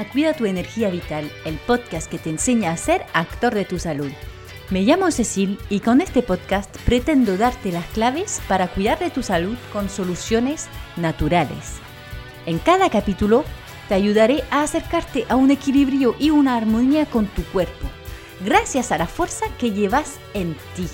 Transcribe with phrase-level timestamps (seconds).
[0.00, 3.78] A Cuida tu energía vital, el podcast que te enseña a ser actor de tu
[3.78, 4.10] salud.
[4.70, 9.22] Me llamo Cecil y con este podcast pretendo darte las claves para cuidar de tu
[9.22, 11.80] salud con soluciones naturales.
[12.46, 13.44] En cada capítulo
[13.90, 17.86] te ayudaré a acercarte a un equilibrio y una armonía con tu cuerpo,
[18.42, 20.88] gracias a la fuerza que llevas en ti.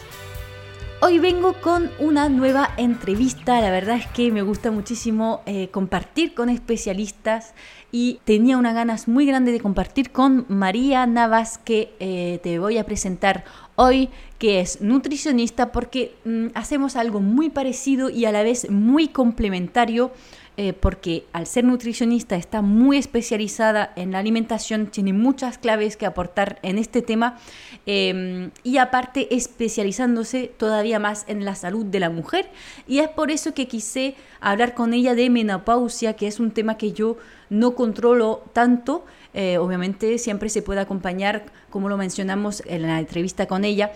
[1.03, 6.35] Hoy vengo con una nueva entrevista, la verdad es que me gusta muchísimo eh, compartir
[6.35, 7.53] con especialistas
[7.99, 12.77] y tenía unas ganas muy grandes de compartir con María Navas que eh, te voy
[12.77, 18.43] a presentar hoy, que es nutricionista porque mm, hacemos algo muy parecido y a la
[18.43, 20.11] vez muy complementario
[20.59, 26.07] eh, porque al ser nutricionista está muy especializada en la alimentación, tiene muchas claves que
[26.07, 27.37] aportar en este tema
[27.85, 32.49] em, y aparte especializándose todavía más en la salud de la mujer.
[32.89, 36.79] Y es por eso que quise hablar con ella de menopausia, que es un tema
[36.79, 37.19] que yo
[37.51, 43.45] no controlo tanto, eh, obviamente siempre se puede acompañar, como lo mencionamos en la entrevista
[43.45, 43.93] con ella,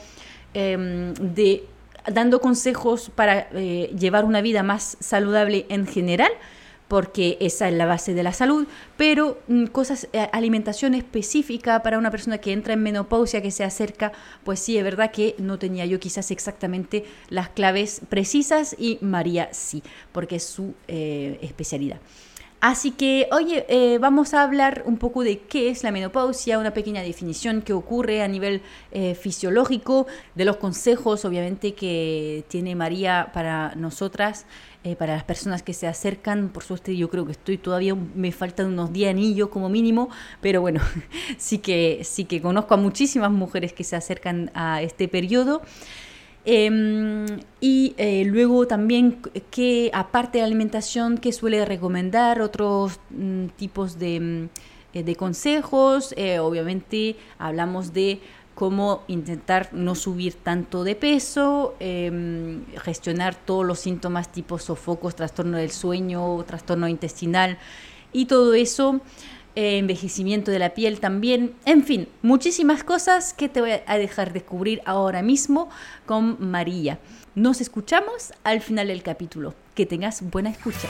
[0.53, 1.65] em, de
[2.06, 6.31] dando consejos para eh, llevar una vida más saludable en general,
[6.91, 11.99] porque esa es la base de la salud, pero mm, cosas, eh, alimentación específica para
[11.99, 14.11] una persona que entra en menopausia, que se acerca,
[14.43, 19.51] pues sí, es verdad que no tenía yo quizás exactamente las claves precisas y María
[19.53, 22.01] sí, porque es su eh, especialidad.
[22.61, 26.75] Así que, oye, eh, vamos a hablar un poco de qué es la menopausia, una
[26.75, 28.61] pequeña definición que ocurre a nivel
[29.19, 34.45] fisiológico, de los consejos, obviamente, que tiene María para nosotras,
[34.83, 36.48] eh, para las personas que se acercan.
[36.48, 40.09] Por suerte, yo creo que estoy todavía, me faltan unos 10 anillos como mínimo,
[40.41, 40.81] pero bueno,
[41.37, 45.61] sí que, sí que conozco a muchísimas mujeres que se acercan a este periodo.
[46.47, 47.27] Em,
[47.60, 53.99] y eh, luego también que aparte de la alimentación, que suele recomendar otros mm, tipos
[53.99, 54.49] de, mm,
[54.94, 56.15] eh, de consejos.
[56.41, 58.21] Obviamente hablamos de
[58.60, 65.56] cómo intentar no subir tanto de peso, em, gestionar todos los síntomas tipo sofocos, trastorno
[65.56, 67.56] del sueño, trastorno intestinal
[68.12, 69.00] y todo eso
[69.56, 74.34] eh, envejecimiento de la piel también, en fin, muchísimas cosas que te voy a dejar
[74.34, 75.70] descubrir ahora mismo
[76.04, 76.99] con María.
[77.34, 79.54] Nos escuchamos al final del capítulo.
[79.75, 80.88] Que tengas buena escucha.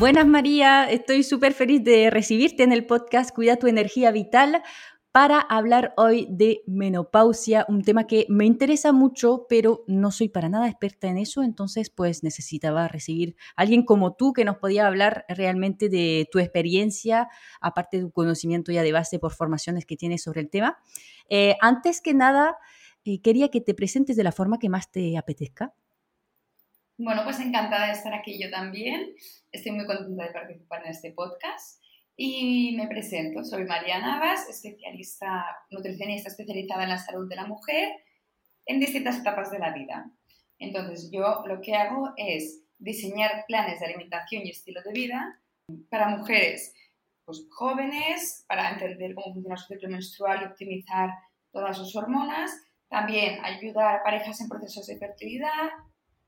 [0.00, 4.62] Buenas María, estoy súper feliz de recibirte en el podcast Cuida tu energía vital
[5.12, 10.48] para hablar hoy de menopausia, un tema que me interesa mucho, pero no soy para
[10.48, 14.86] nada experta en eso, entonces pues necesitaba recibir a alguien como tú que nos podía
[14.86, 17.28] hablar realmente de tu experiencia,
[17.60, 20.78] aparte de tu conocimiento ya de base por formaciones que tienes sobre el tema.
[21.28, 22.56] Eh, antes que nada,
[23.04, 25.74] eh, quería que te presentes de la forma que más te apetezca.
[27.02, 29.14] Bueno, pues encantada de estar aquí yo también.
[29.50, 31.82] Estoy muy contenta de participar en este podcast.
[32.14, 37.88] Y me presento, soy María Navas, especialista, nutricionista especializada en la salud de la mujer
[38.66, 40.10] en distintas etapas de la vida.
[40.58, 45.40] Entonces, yo lo que hago es diseñar planes de alimentación y estilo de vida
[45.88, 46.74] para mujeres
[47.24, 51.08] pues, jóvenes, para entender cómo funciona su ciclo menstrual y optimizar
[51.50, 52.50] todas sus hormonas.
[52.90, 55.70] También ayudar a parejas en procesos de fertilidad,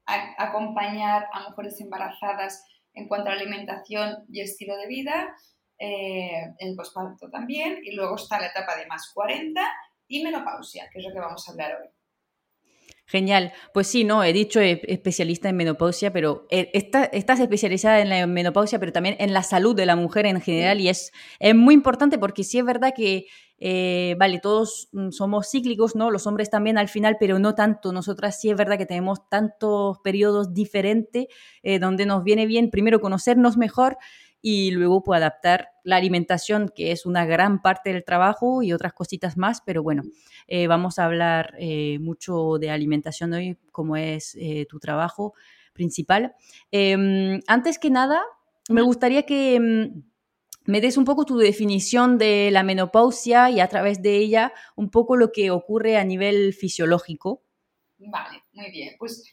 [0.07, 2.65] acompañar a mujeres embarazadas
[2.95, 5.35] en cuanto a alimentación y estilo de vida
[5.79, 9.61] eh, el posparto también, y luego está la etapa de más 40
[10.07, 11.89] y menopausia, que es lo que vamos a hablar hoy.
[13.13, 13.53] Genial.
[13.75, 18.79] Pues sí, no, he dicho especialista en menopausia, pero eh, estás especializada en la menopausia,
[18.79, 21.13] pero también en la salud de la mujer en general y es,
[21.55, 23.27] muy importante porque sí es verdad que,
[23.59, 26.11] eh, vale, todos mm, somos cíclicos, ¿no?
[26.11, 27.93] Los hombres también al final, pero no tanto.
[27.93, 31.27] Nosotras sí es verdad que tenemos tantos periodos diferentes
[31.81, 33.99] donde nos viene bien primero conocernos mejor
[34.43, 38.93] y luego puedo adaptar la alimentación, que es una gran parte del trabajo y otras
[38.93, 40.03] cositas más, pero bueno,
[40.49, 45.35] eh, vamos a hablar eh, mucho de alimentación hoy, como es eh, tu trabajo
[45.73, 46.35] principal.
[46.73, 48.21] Em, antes que nada,
[48.69, 50.03] me gustaría que em,
[50.67, 54.91] me des un poco tu definición de la menopausia y a través de ella un
[54.91, 57.43] poco lo que ocurre a nivel fisiológico.
[57.99, 58.97] Vale, muy bien.
[58.99, 59.25] Pues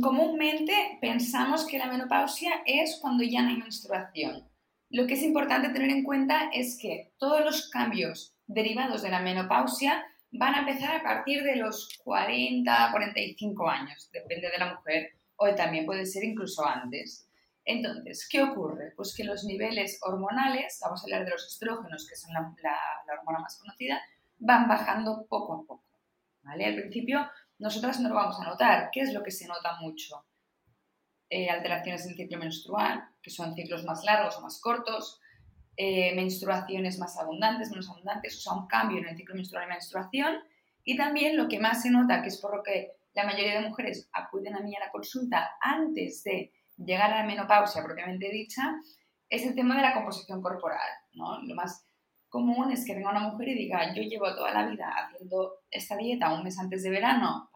[0.00, 4.48] comúnmente pensamos que la menopausia es cuando ya no hay menstruación.
[4.90, 9.20] Lo que es importante tener en cuenta es que todos los cambios derivados de la
[9.20, 15.10] menopausia van a empezar a partir de los 40, 45 años, depende de la mujer,
[15.36, 17.28] o también puede ser incluso antes.
[17.64, 18.92] Entonces, ¿qué ocurre?
[18.96, 22.40] Pues que los niveles hormonales, vamos a hablar de los estrógenos, que son la,
[23.06, 24.00] la hormona más conocida,
[24.38, 25.84] van bajando poco a poco.
[26.42, 26.66] ¿vale?
[26.66, 27.28] Al principio
[27.62, 28.90] nosotras no lo vamos a notar.
[28.92, 30.24] ¿Qué es lo que se nota mucho?
[31.34, 35.18] eh, alteraciones del ciclo menstrual, que son ciclos más largos o más cortos,
[35.78, 39.68] eh, menstruaciones más abundantes, menos abundantes, o sea, un cambio en el ciclo menstrual y
[39.68, 40.34] menstruación.
[40.84, 43.66] Y también lo que más se nota, que es por lo que la mayoría de
[43.66, 48.74] mujeres acuden a mí a la consulta antes de llegar a la menopausia propiamente dicha,
[49.30, 50.86] es el tema de la composición corporal.
[51.14, 51.40] ¿no?
[51.44, 51.86] Lo más
[52.28, 55.96] común es que venga una mujer y diga, yo llevo toda la vida haciendo esta
[55.96, 57.48] dieta un mes antes de verano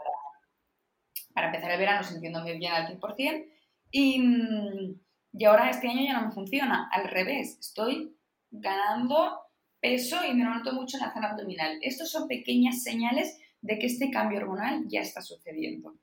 [1.36, 3.44] para, empezar el verano sintiéndome bien al 100%
[3.90, 4.22] y,
[5.32, 6.88] y ahora este año ya no me funciona.
[6.90, 8.16] Al revés, estoy
[8.50, 9.40] ganando
[9.80, 11.78] peso y me noto mucho en la zona abdominal.
[11.82, 15.94] Estos son pequeñas señales de que este cambio hormonal ya está sucediendo.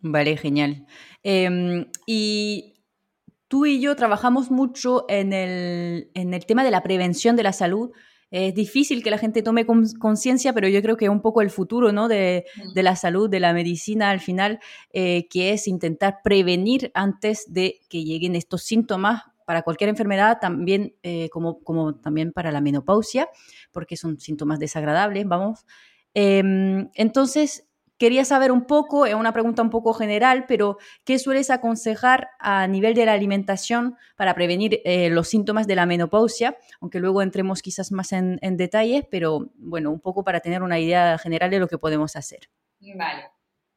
[0.00, 0.86] Vale, genial.
[1.22, 2.74] Em, y
[3.48, 7.52] tú y yo trabajamos mucho en el, en el tema de la prevención de la
[7.52, 7.90] salud.
[8.30, 11.50] Es difícil que la gente tome conciencia, pero yo creo que es un poco el
[11.50, 12.08] futuro ¿no?
[12.08, 12.44] de,
[12.74, 14.60] de la salud, de la medicina al final,
[14.92, 20.94] eh, que es intentar prevenir antes de que lleguen estos síntomas para cualquier enfermedad, también
[21.02, 23.30] eh, como, como también para la menopausia,
[23.72, 25.64] porque son síntomas desagradables, vamos.
[26.12, 27.67] Em, entonces,
[27.98, 32.68] Quería saber un poco, es una pregunta un poco general, pero ¿qué sueles aconsejar a
[32.68, 36.56] nivel de la alimentación para prevenir eh, los síntomas de la menopausia?
[36.80, 41.18] Aunque luego entremos quizás más en, detalles, pero bueno, un poco para tener una idea
[41.18, 42.48] general de lo que podemos hacer.
[42.94, 43.24] Vale.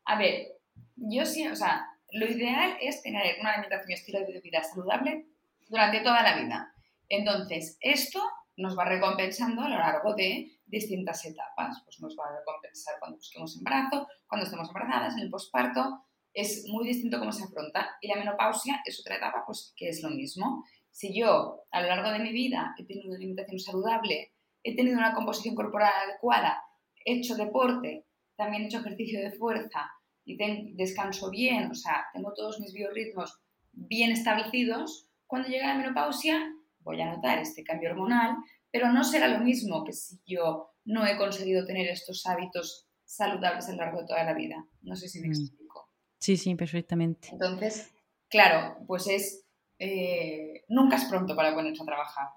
[0.05, 0.49] A ver,
[0.95, 5.25] yo sí, o sea, lo ideal es tener una alimentación y estilo de vida saludable
[5.67, 6.73] durante toda la vida.
[7.09, 8.21] Entonces, esto
[8.55, 11.81] nos va recompensando a lo largo de distintas etapas.
[11.83, 16.05] Pues nos va a recompensar cuando busquemos embarazo, cuando estemos embarazadas, en el posparto.
[16.33, 17.97] Es muy distinto cómo se afronta.
[18.01, 20.63] Y la menopausia es otra etapa, pues que es lo mismo.
[20.89, 24.33] Si yo a lo largo de mi vida he tenido una alimentación saludable,
[24.63, 26.63] he tenido una composición corporal adecuada,
[27.05, 29.89] he hecho deporte, también he hecho ejercicio de fuerza
[30.25, 30.37] y
[30.75, 33.39] descanso bien, o sea, tengo todos mis biorritmos
[33.71, 38.35] bien establecidos, cuando llega la menopausia voy a notar este cambio hormonal,
[38.71, 43.67] pero no será lo mismo que si yo no he conseguido tener estos hábitos saludables
[43.67, 44.65] a lo largo de toda la vida.
[44.81, 45.31] No sé si me mm.
[45.31, 45.89] explico.
[46.17, 47.29] Sí, sí, perfectamente.
[47.31, 47.91] Entonces,
[48.29, 49.45] claro, pues es,
[49.79, 52.27] eh, nunca es pronto para ponerse a trabajar.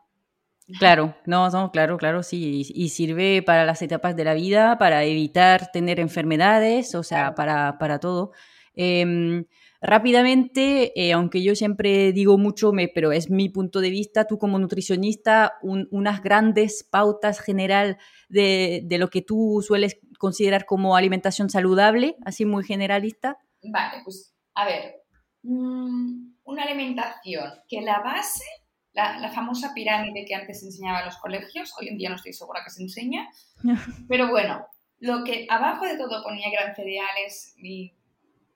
[0.78, 5.04] Claro, no, no, claro, claro, sí, y, sirve para las etapas de la vida, para
[5.04, 8.32] evitar tener enfermedades, o sea, para, para todo.
[8.75, 9.44] Em,
[9.86, 14.38] Rápidamente, eh, aunque yo siempre digo mucho, me, pero es mi punto de vista, tú
[14.38, 17.98] como nutricionista, unas grandes pautas general
[18.31, 23.36] de, de, lo que tú sueles considerar como alimentación saludable, así muy generalista.
[23.62, 25.02] Vale, pues a ver,
[25.42, 28.46] mm, una alimentación que la base,
[28.94, 32.32] la, la, famosa pirámide que antes enseñaba en los colegios, hoy en día no estoy
[32.32, 33.28] segura que se enseña,
[34.08, 34.66] pero bueno,
[35.00, 37.92] lo que abajo de todo ponía gran cereales y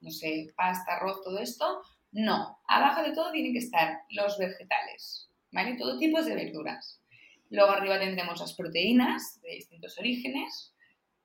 [0.01, 2.61] no sé, pasta, arroz, todo esto, no.
[2.67, 5.77] Abajo de todo tienen que estar los vegetales, ¿vale?
[5.77, 7.03] Todo tipo de verduras.
[7.51, 10.75] Luego arriba tendremos las proteínas de distintos orígenes,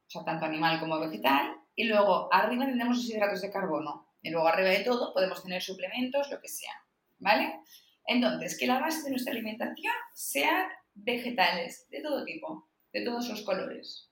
[0.07, 1.57] o sea, tanto animal como vegetal.
[1.75, 4.07] Y luego arriba tendremos los hidratos de carbono.
[4.21, 6.73] Y luego arriba de todo podemos tener suplementos, lo que sea,
[7.19, 7.59] ¿vale?
[8.05, 13.41] Entonces, que la base de nuestra alimentación sea vegetales de todo tipo, de todos los
[13.41, 14.09] colores.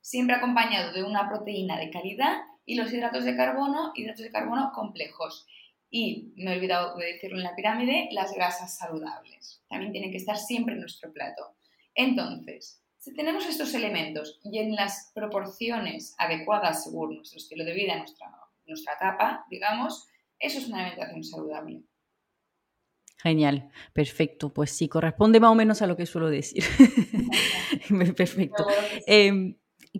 [0.00, 4.72] Siempre acompañado de una proteína de calidad y los hidratos de carbono, hidratos de carbono
[4.74, 5.46] complejos.
[5.88, 9.62] Y, me he olvidado de decirlo en la pirámide, las grasas saludables.
[9.68, 11.54] También tienen que estar siempre en nuestro plato.
[11.94, 17.96] Entonces, si tenemos estos elementos y en las proporciones adecuadas según nuestro estilo de vida,
[17.96, 18.26] nuestra,
[18.66, 20.08] nuestra etapa, digamos,
[20.40, 21.82] eso es una alimentación saludable.
[23.18, 24.52] Genial, perfecto.
[24.52, 26.64] Pues sí, corresponde más o menos a lo que suelo decir.
[28.16, 28.66] perfecto.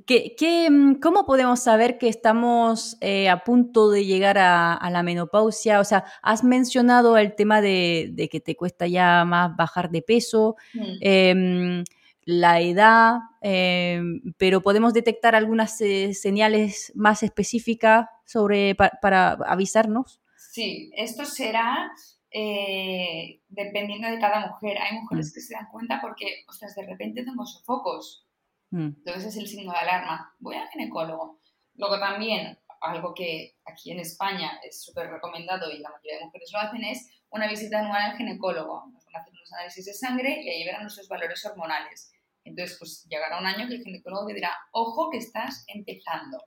[0.04, 5.80] ¿Qué, mm, cómo podemos saber que estamos eh, a punto de llegar a, la menopausia?
[5.80, 10.56] O sea, has mencionado el tema de, que te cuesta ya más bajar de peso,
[10.74, 10.96] mm.
[11.00, 11.84] em,
[12.24, 20.20] la edad, em, pero podemos detectar algunas eh, señales más específicas sobre, para avisarnos.
[20.36, 21.92] Sí, esto será
[22.30, 24.76] eh, dependiendo de cada mujer.
[24.78, 25.34] Hay mujeres mm.
[25.34, 28.26] que se dan cuenta porque, ostras, de repente tengo sofocos
[28.70, 28.86] Mm.
[28.98, 30.34] Entonces es el signo de alarma.
[30.38, 31.40] Voy al ginecólogo.
[31.74, 36.50] Luego también, algo que aquí en España es súper recomendado y la mayoría de mujeres
[36.52, 38.86] lo hacen, es una visita anual al ginecólogo.
[38.92, 42.12] Nos van a hacer unos análisis de sangre y ahí verán nuestros valores hormonales.
[42.44, 46.42] Entonces, pues llegará un año que el ginecólogo te dirá, ojo que estás empezando.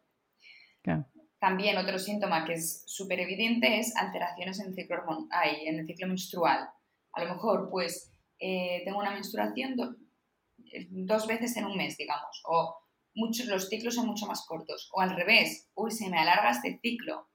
[1.39, 5.03] También otro síntoma que es súper evidente es alteraciones en el ciclo,
[5.43, 6.69] en el ciclo menstrual.
[7.13, 9.75] A lo mejor, pues, eh, tengo una menstruación
[10.89, 12.77] dos veces en un mes, digamos, o
[13.15, 16.79] muchos, los ciclos son mucho más cortos, o al revés, uy, se me alarga este
[16.81, 17.27] ciclo,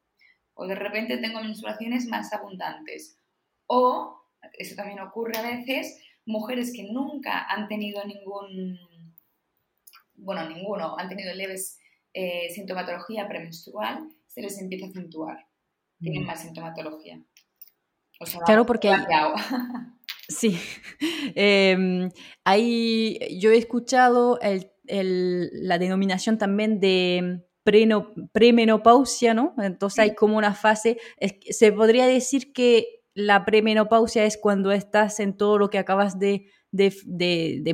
[0.54, 3.18] o de repente tengo menstruaciones más abundantes.
[3.66, 4.20] O,
[4.54, 8.78] eso también ocurre a veces, mujeres que nunca han tenido ningún,
[10.14, 11.78] bueno, ninguno, han tenido leves
[12.12, 15.46] eh, sintomatología premenstrual, se les empieza a acentuar.
[16.00, 16.26] Tienen mm.
[16.26, 17.20] más sintomatología.
[18.44, 18.94] claro, porque
[20.28, 20.58] Sí,
[21.34, 22.10] em,
[23.38, 24.38] yo he escuchado
[24.86, 27.44] la denominación también de
[28.32, 29.54] premenopausia, ¿no?
[29.58, 30.98] Entonces hay como una fase,
[31.50, 36.46] se podría decir que la premenopausia es cuando estás en todo lo que acabas de,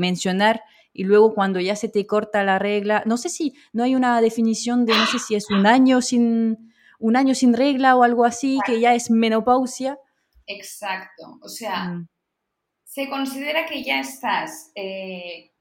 [0.01, 3.95] mencionar y luego cuando ya se te corta la regla, no sé si no hay
[3.95, 8.03] una definición de, no sé si es un año sin, un año sin regla o
[8.03, 9.99] algo así, que ya es menopausia.
[10.47, 12.09] Exacto, o sea, mm.
[12.91, 15.53] Se considera que ya estás eh,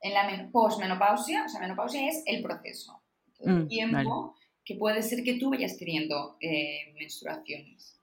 [0.00, 3.02] en la posmenopausia, o sea, menopausia es el proceso,
[3.40, 8.00] el mm, tiempo que puede ser que tú vayas teniendo eh, menstruaciones.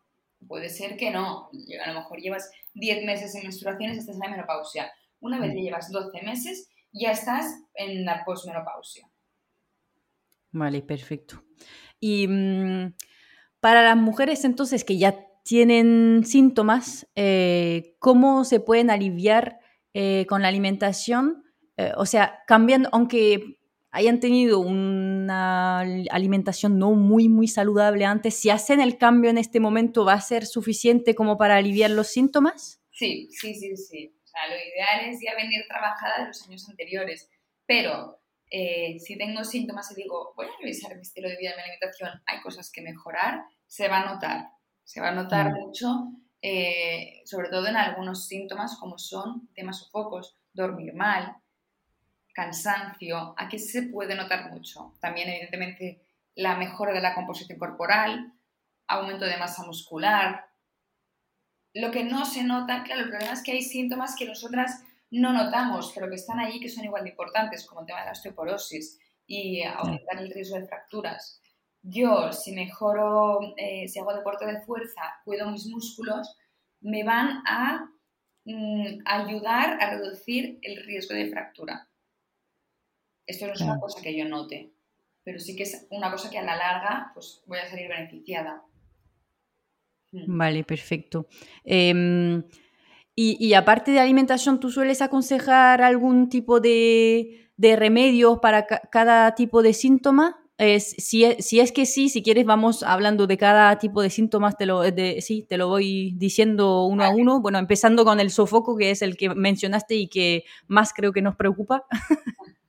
[0.48, 1.50] Puede ser que no,
[1.84, 4.91] a lo mejor llevas 10 meses en menstruaciones, estás en la menopausia.
[5.22, 5.63] Una vez que mm.
[5.63, 9.10] llevas 12 meses, ya estás en la posmenopausia.
[10.51, 11.44] Vale, perfecto.
[12.00, 12.94] Y mm,
[13.60, 19.60] para las mujeres entonces que ya tienen síntomas, eh, ¿cómo se pueden aliviar
[19.93, 21.43] eh, con la alimentación?
[21.77, 23.57] Eh, o sea, cambiando, aunque
[23.91, 29.60] hayan tenido una alimentación no muy, muy saludable antes, si hacen el cambio en este
[29.60, 32.81] momento, ¿va a ser suficiente como para aliviar los síntomas?
[32.91, 34.15] Sí, sí, sí, sí.
[34.24, 37.29] O sea, lo ideal es ya venir trabajada de los años anteriores,
[37.65, 38.19] pero
[38.50, 42.41] si tengo síntomas y digo, voy a revisar mi estilo de vida, mi alimentación, hay
[42.41, 44.61] cosas que mejorar, se va a notar.
[44.91, 45.53] Se va a notar mm.
[45.53, 51.38] mucho, eh, sobre todo en algunos síntomas como son temas sofocos, dormir mal,
[52.33, 54.98] cansancio, aquí se puede notar mucho.
[55.00, 56.01] También, evidentemente,
[56.36, 58.33] la mejora de la composición corporal,
[58.86, 60.50] aumento de masa muscular.
[61.74, 65.31] Lo que no se nota, claro, el problema es que hay síntomas que nosotras no
[65.31, 68.12] notamos, pero que están ahí que son igual de importantes, como el tema de la
[68.12, 71.40] osteoporosis y aumentar el riesgo de fracturas.
[71.83, 76.38] Yo, si mejoro, eh, si hago deporte de fuerza, cuido mis músculos,
[76.81, 77.89] me van a
[78.45, 81.88] mm, ayudar a reducir el riesgo de fractura.
[83.25, 84.73] Esto no es una cosa que yo note,
[85.23, 88.63] pero sí que es una cosa que a la larga pues, voy a salir beneficiada.
[90.11, 90.38] Hmm.
[90.38, 91.27] Vale, perfecto.
[91.63, 92.43] Em,
[93.15, 99.61] y, aparte de alimentación, ¿tú sueles aconsejar algún tipo de, de remedios para cada tipo
[99.61, 100.40] de síntoma?
[100.62, 104.58] Si, es, si, es, que sí, si quieres, vamos hablando de cada tipo de síntomas,
[104.58, 104.84] te lo,
[105.20, 107.41] sí, te lo voy diciendo uno a uno.
[107.41, 111.22] Bueno, empezando con el sofoco, que es el que mencionaste y que más creo que
[111.22, 111.86] nos preocupa.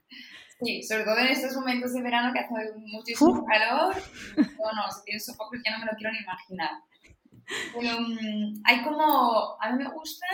[0.65, 3.97] Sí, sobre todo en estos momentos de verano que hace muchísimo calor.
[4.37, 6.71] Bueno, si tienes sofoco ya no me lo quiero ni imaginar.
[7.75, 10.27] Pero mm, hay como, a mí me gusta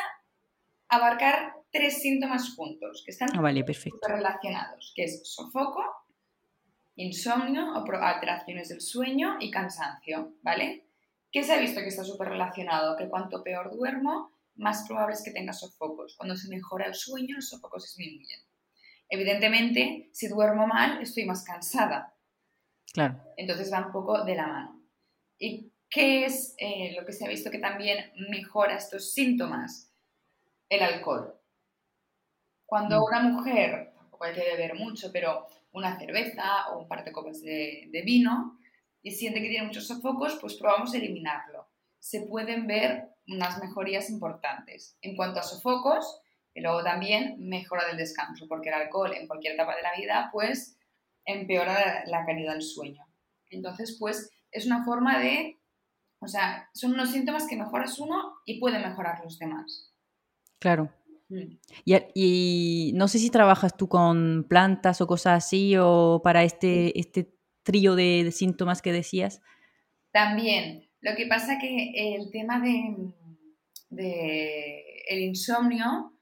[0.88, 4.06] abarcar tres síntomas juntos, que están ah, vale, perfecto.
[4.06, 5.82] relacionados, que es sofoco,
[6.98, 10.88] insomnio o alteraciones del sueño y cansancio, ¿vale?
[11.30, 12.96] ¿Qué se ha visto que está súper relacionado?
[12.96, 16.16] Que cuanto peor duermo, más probable es que tenga sofocos.
[16.16, 18.40] Cuando se mejora el sueño, los sofocos disminuyen.
[19.08, 22.14] Evidentemente, si duermo mal, estoy más cansada.
[22.92, 23.22] Claro.
[23.36, 24.82] Entonces va un poco de la mano.
[25.38, 29.94] ¿Y qué es eh, lo que se ha visto que también mejora estos síntomas?
[30.68, 31.34] El alcohol.
[32.66, 33.04] Cuando mm.
[33.04, 37.40] una mujer, tampoco hay que beber mucho, pero una cerveza o un par de copas
[37.42, 38.58] de, vino
[39.02, 41.68] y siente que tiene muchos sofocos, pues probamos eliminarlo.
[41.98, 44.96] Se pueden ver unas mejorías importantes.
[45.02, 46.20] En cuanto a sofocos,
[46.54, 50.30] y luego también mejora del descanso, porque el alcohol en cualquier etapa de la vida,
[50.32, 50.76] pues
[51.24, 53.06] empeora la calidad del sueño.
[53.50, 55.58] Entonces, pues es una forma de,
[56.20, 59.92] o sea, son unos síntomas que mejoras uno y puede mejorar los demás.
[60.58, 60.90] Claro.
[61.28, 61.58] Mm.
[62.14, 67.34] Y, no sé si trabajas tú con plantas o cosas así o para este, este
[67.62, 69.40] trío de, síntomas que decías.
[70.10, 70.88] También.
[71.00, 73.14] Lo que pasa que el tema de,
[73.90, 76.12] de el insomnio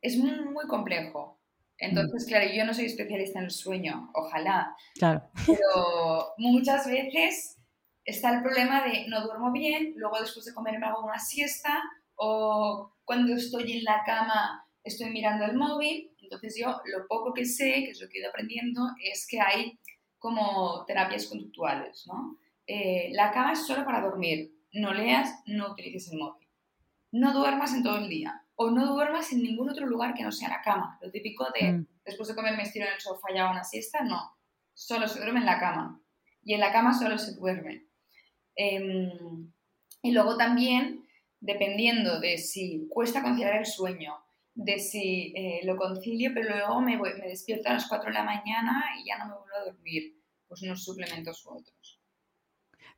[0.00, 1.40] es muy, muy complejo.
[1.78, 2.28] Entonces, mm.
[2.28, 4.74] claro, yo no soy especialista en el sueño, ojalá.
[4.94, 5.28] Claro.
[5.46, 7.58] Pero muchas veces
[8.04, 11.82] está el problema de no duermo bien, luego después de comer me hago una siesta
[12.14, 16.10] o cuando estoy en la cama estoy mirando el móvil.
[16.20, 19.40] Entonces yo lo poco que sé, que es lo que he ido aprendiendo, es que
[19.40, 19.78] hay
[20.18, 22.36] como terapias conductuales, ¿no?
[22.66, 24.52] Eh, la cama es solo para dormir.
[24.72, 26.46] No leas, no utilices el móvil.
[27.12, 30.32] No duermas en todo el día o no duermas en ningún otro lugar que no
[30.32, 30.98] sea la cama.
[31.00, 31.86] Lo típico de mm.
[32.04, 34.36] después de comer me estiro en el sofá y hago una siesta, no.
[34.74, 36.00] Solo se duerme en la cama.
[36.42, 37.86] Y en la cama solo se duerme.
[38.54, 39.52] Em,
[40.02, 41.05] y luego también,
[41.46, 44.14] dependiendo de si cuesta conciliar el sueño,
[44.54, 48.24] de si eh, lo concilio, pero luego me, me despierto a las 4 de la
[48.24, 50.16] mañana y ya no me vuelvo a dormir,
[50.48, 52.00] pues unos suplementos u otros.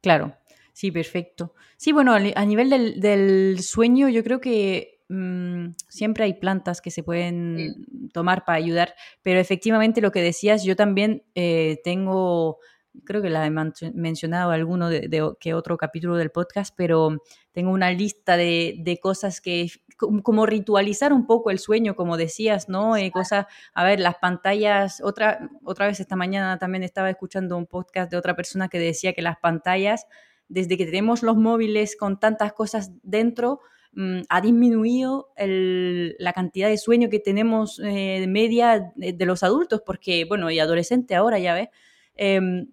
[0.01, 0.37] Claro,
[0.73, 1.55] sí, perfecto.
[1.77, 7.03] Sí, bueno, a nivel del, sueño, yo creo que mm, siempre hay plantas que se
[7.03, 12.61] pueden tomar para ayudar, pero efectivamente lo que decías, yo también eh, tengo
[13.05, 13.51] creo que la he
[13.95, 19.69] mencionado alguno de, que otro capítulo del podcast, pero tengo una lista de, cosas que,
[19.97, 22.97] como ritualizar un poco el sueño, como decías, ¿no?
[22.97, 27.67] Eh, cosas, a ver, las pantallas, otra, otra vez esta mañana también estaba escuchando un
[27.67, 30.07] podcast de otra persona que decía que las pantallas,
[30.49, 33.61] desde que tenemos los móviles con tantas cosas dentro,
[33.93, 40.25] mm, ha disminuido la cantidad de sueño que tenemos eh, media de, los adultos, porque,
[40.25, 41.69] bueno, y adolescente ahora, ya ves.
[42.15, 42.69] Em,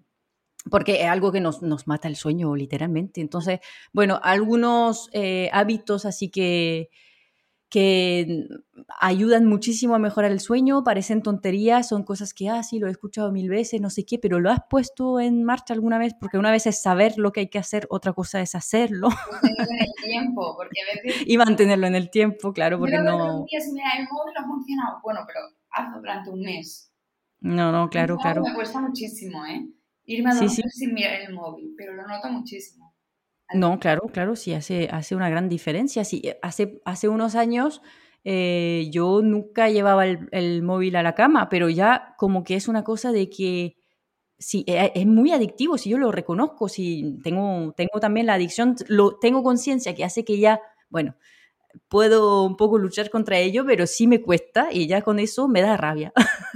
[0.69, 3.21] porque es algo que nos, nos, mata el sueño, literalmente.
[3.21, 3.59] Entonces,
[3.93, 6.89] bueno, algunos eh, hábitos así que,
[7.69, 8.47] que
[8.99, 12.91] ayudan muchísimo a mejorar el sueño, parecen tonterías, son cosas que, ah, sí, lo he
[12.91, 16.13] escuchado mil veces, no sé qué, pero ¿lo has puesto en marcha alguna vez?
[16.19, 19.09] Porque una vez es saber lo que hay que hacer, otra cosa es hacerlo.
[19.09, 21.23] Mantenerlo en el tiempo, porque a veces...
[21.27, 23.41] Y mantenerlo en el tiempo, claro, porque no...
[23.41, 25.39] Un día, mira, el móvil funcionado, bueno, pero
[25.71, 26.91] hazlo durante un mes.
[27.41, 28.41] No, no, claro, claro.
[28.41, 29.67] Me cuesta muchísimo, ¿eh?
[30.05, 32.95] Irme a dormir sin mirar el móvil, pero lo noto muchísimo.
[33.53, 36.03] No, claro, claro, sí, hace, hace una gran diferencia.
[36.03, 37.81] Sí, eh, hace, hace unos años
[38.23, 42.83] eh, yo nunca llevaba el, móvil a la cama, pero ya como que es una
[42.83, 43.77] cosa de que
[44.39, 48.75] sí, e, es muy adictivo, si yo lo reconozco, si tengo, tengo también la adicción,
[48.87, 50.59] lo, tengo conciencia que hace que ya,
[50.89, 51.15] bueno,
[51.87, 55.61] puedo un poco luchar contra ello, pero sí me cuesta y ya con eso me
[55.61, 56.11] da rabia.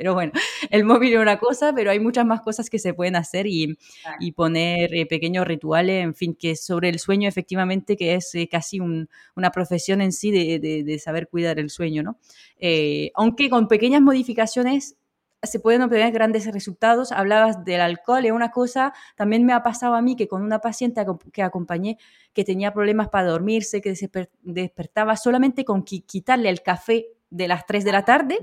[0.00, 0.32] Pero bueno,
[0.70, 3.76] el móvil es una cosa, pero hay muchas más cosas que se pueden hacer y,
[4.18, 8.48] y poner eh, pequeños rituales, en fin, que sobre el sueño efectivamente, que es eh,
[8.50, 12.18] casi una profesión en sí de, de, saber cuidar el sueño, ¿no?
[12.56, 14.96] Eh, aunque con pequeñas modificaciones
[15.42, 17.12] se pueden obtener grandes resultados.
[17.12, 20.60] Hablabas del alcohol, es una cosa, también me ha pasado a mí que con una
[20.60, 21.98] paciente que acompañé
[22.32, 23.92] que tenía problemas para dormirse, que
[24.40, 28.38] despertaba solamente con quitarle el café de las 3 de la tarde,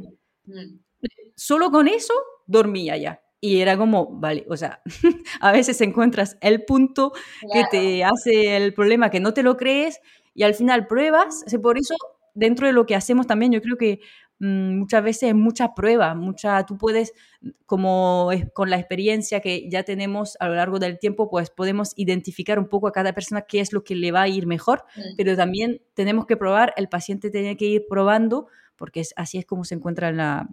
[0.46, 0.87] mm
[1.36, 2.14] solo con eso
[2.48, 3.22] dormía ya.
[3.40, 4.82] Y era como, vale, o sea,
[5.40, 7.14] a veces encuentras el punto
[7.54, 10.02] que te hace el problema que no te lo crees
[10.34, 11.46] y al final pruebas.
[11.62, 11.96] Por eso,
[12.34, 14.00] dentro de lo que hacemos también, yo creo que
[14.40, 17.14] mm, muchas veces mucha prueba, mucha, tú puedes,
[17.68, 22.58] como con la experiencia que ya tenemos a lo largo del tiempo, pues podemos identificar
[22.58, 24.84] un poco a cada persona qué es lo que le va a ir mejor,
[25.16, 29.46] pero también tenemos que probar, el paciente tiene que ir probando, porque es, así es
[29.46, 30.48] como se encuentra la,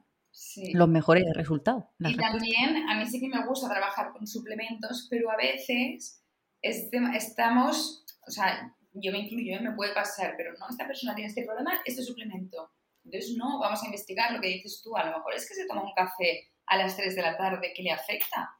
[0.73, 1.85] los mejores resultados.
[1.99, 6.23] Y también a mí sí que me gusta trabajar con suplementos, pero a veces
[6.61, 9.61] estamos, o sea, yo me incluyo, ¿eh?
[9.61, 12.70] me puede pasar, pero no, esta persona tiene este problema, este suplemento.
[13.05, 14.97] Entonces, no, vamos a investigar lo que dices tú.
[14.97, 17.73] A lo mejor es que se toma un café a las 3 de la tarde
[17.77, 18.51] que le afecta.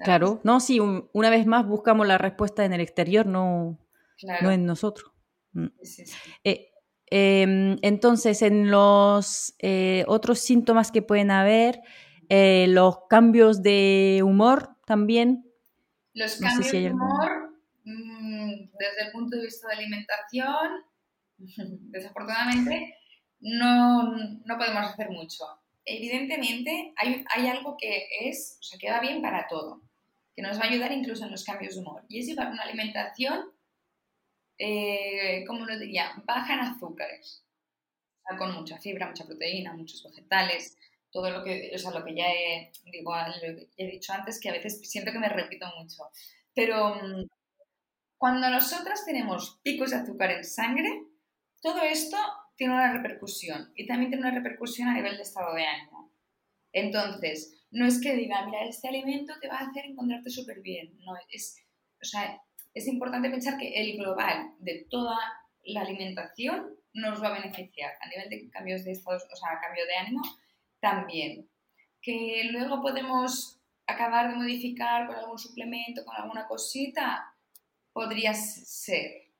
[0.00, 3.78] Claro, no, sí, una vez más buscamos la respuesta en el exterior, no,
[4.42, 5.12] no en nosotros.
[5.52, 5.68] Mm.
[5.82, 6.18] Sí, sí.
[6.42, 6.73] Eh,
[7.16, 11.80] Em, entonces, en los eh, otros síntomas que pueden haber,
[12.28, 15.48] eh, los cambios de humor también.
[16.12, 20.84] Los cambios de humor, mm, desde el punto de vista de alimentación,
[21.92, 22.96] desafortunadamente,
[23.38, 25.44] no, no, podemos hacer mucho.
[25.84, 29.82] Evidentemente, hay, hay, algo que es, o sea, que va bien para todo,
[30.34, 32.64] que nos va a ayudar incluso en los cambios de humor, y es llevar una
[32.64, 33.53] alimentación
[34.58, 36.12] eh, ¿cómo lo diría?
[36.24, 37.44] Baja en azúcares.
[38.38, 40.78] con mucha fibra, mucha proteína, muchos vegetales,
[41.10, 43.14] todo lo que, o sea, lo que ya he, digo,
[43.76, 46.10] he dicho antes, que a veces siento que me repito mucho.
[46.54, 47.26] Pero mm,
[48.16, 50.90] cuando nosotras tenemos picos de azúcar en sangre,
[51.60, 52.16] todo esto
[52.56, 56.12] tiene una repercusión y también tiene una repercusión a nivel de estado de ánimo.
[56.72, 60.96] Entonces, no es que diga, mira, este alimento te va a hacer encontrarte súper bien.
[61.04, 61.64] No, es,
[62.00, 62.40] o sea,
[62.74, 65.16] es importante pensar que el global de toda
[65.62, 69.86] la alimentación nos va a beneficiar a nivel de cambios de estado, o sea, cambio
[69.86, 70.22] de ánimo
[70.80, 71.48] también.
[72.02, 77.34] Que luego podemos acabar de modificar con algún suplemento, con alguna cosita,
[77.92, 79.32] podría ser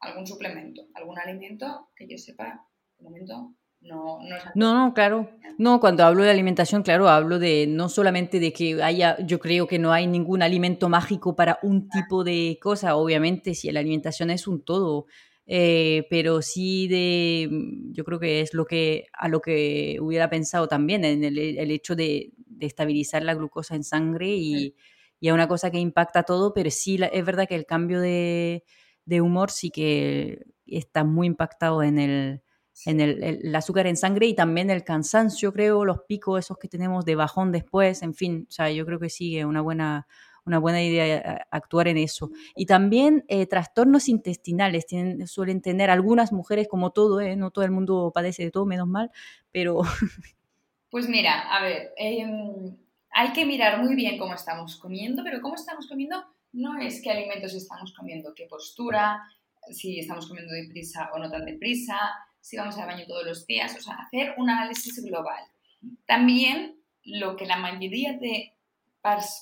[0.00, 4.20] algún suplemento, algún alimento que yo sepa, de momento no,
[4.54, 5.30] no, no, claro.
[5.58, 9.66] No, cuando hablo de alimentación, claro, hablo de no solamente de que haya, yo creo
[9.66, 14.30] que no hay ningún alimento mágico para un tipo de cosa, obviamente, si la alimentación
[14.30, 15.06] es un todo,
[15.46, 17.48] eh, pero sí de,
[17.92, 21.38] yo creo que es lo que, a lo que hubiera pensado también, en el,
[21.70, 24.74] hecho de, estabilizar la glucosa en sangre y,
[25.20, 28.64] y es una cosa que impacta todo, pero sí es verdad que el cambio de,
[29.20, 32.42] humor sí que está muy impactado en el,
[32.86, 37.04] en el, azúcar en sangre y también el cansancio, creo, los picos esos que tenemos
[37.04, 40.06] de bajón después, en fin, o sea, yo creo que sí es una buena,
[40.44, 42.30] una buena idea eh, actuar en eso.
[42.56, 47.36] Y también eh, trastornos intestinales tienen, suelen tener algunas mujeres, como todo, ¿eh?
[47.36, 49.10] no todo el mundo padece de todo, menos mal,
[49.50, 49.82] pero...
[50.90, 52.76] Pues mira, a ver, em,
[53.12, 57.10] hay que mirar muy bien cómo estamos comiendo, pero cómo estamos comiendo no es qué
[57.10, 59.22] alimentos estamos comiendo, qué postura,
[59.70, 61.96] si estamos comiendo deprisa o no tan deprisa,
[62.42, 65.42] si vamos al baño todos los días, o sea, hacer un análisis global.
[66.06, 68.52] También lo que la mayoría de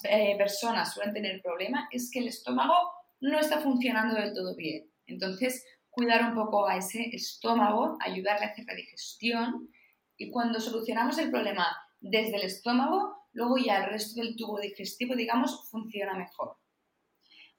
[0.05, 2.75] eh, personas suelen tener problema es que el estómago
[3.21, 4.91] no está funcionando del todo bien.
[5.07, 9.71] Entonces, cuidar un poco a ese estómago, ayudarle a hacer la digestión
[10.17, 11.67] y cuando solucionamos el problema
[12.01, 16.57] desde el estómago, luego ya el resto del tubo digestivo, digamos, funciona mejor.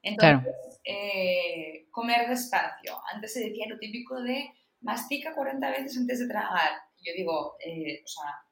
[0.04, 3.00] Entonces, eh, comer despacio.
[3.12, 4.52] Antes se decía lo típico de
[4.82, 6.72] mastica 40 veces antes de tragar.
[7.00, 8.46] Yo digo, eh, o sea,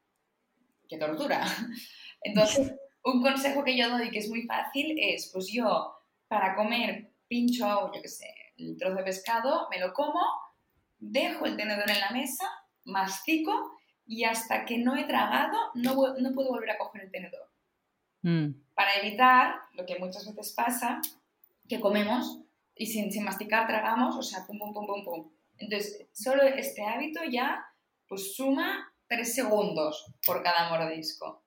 [0.88, 1.44] qué tortura.
[2.22, 5.96] Entonces, un consejo que yo doy que es muy fácil es, pues yo,
[6.28, 10.22] para comer pincho, yo qué sé, el trozo de pescado, me lo como,
[10.98, 12.46] dejo el tenedor en la mesa,
[12.86, 17.50] mastico y hasta que no he tragado no, no puedo volver a coger el tenedor.
[18.22, 18.50] Mm.
[18.74, 21.00] Para evitar lo que muchas veces pasa,
[21.68, 22.40] que comemos
[22.76, 25.32] y sin, sin masticar tragamos, o sea, pum, pum, pum, pum, pum.
[25.60, 27.66] Entonces, solo este hábito ya
[28.08, 31.44] pues suma tres segundos por cada mordisco.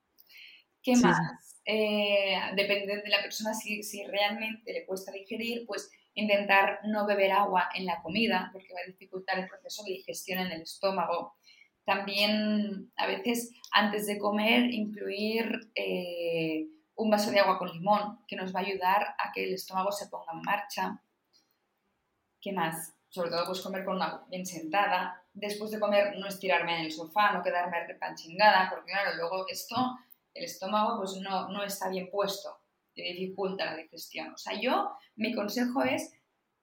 [0.82, 1.18] ¿Qué más?
[1.64, 7.32] Eh, depende de la persona si, si, realmente le cuesta digerir, pues intentar no beber
[7.32, 11.36] agua en la comida porque va a dificultar el proceso de digestión en el estómago.
[11.84, 18.36] También a veces antes de comer incluir eh, un vaso de agua con limón que
[18.36, 21.02] nos va a ayudar a que el estómago se ponga en marcha.
[22.40, 22.92] ¿Qué más?
[23.12, 26.92] Sobre todo pues comer con una bien sentada, después de comer no estirarme en el
[26.92, 27.76] sofá, no quedarme
[28.14, 29.76] chingada, porque claro, luego esto,
[30.32, 32.48] el estómago pues no, no está bien puesto,
[32.94, 34.32] y dificulta la digestión.
[34.32, 36.10] O sea, yo, mi consejo es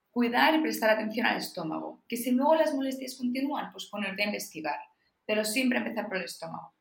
[0.09, 4.25] cuidar y prestar atención al estómago, que si luego las molestias continúan, pues ponerte a
[4.25, 4.79] investigar,
[5.27, 6.73] pero siempre empezar por el estómago.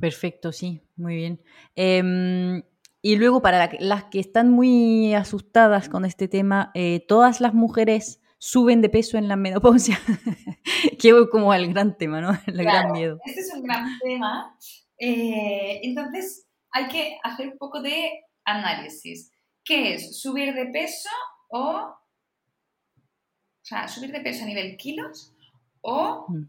[0.00, 1.42] Perfecto, sí, muy bien.
[1.74, 2.62] Em,
[3.02, 8.22] y luego, para las que están muy asustadas con este tema, eh, todas las mujeres
[8.46, 9.98] suben de peso en la menopausia,
[11.00, 12.30] que es como el gran tema, ¿no?
[12.46, 13.18] El gran miedo.
[13.24, 14.56] Este es un gran tema.
[14.98, 19.32] Eh, entonces, hay que hacer un poco de análisis.
[19.64, 20.20] ¿Qué es?
[20.20, 21.08] ¿Subir de peso
[21.50, 21.58] o...
[21.58, 25.34] O sea, subir de peso a nivel kilos
[25.80, 26.48] o mm.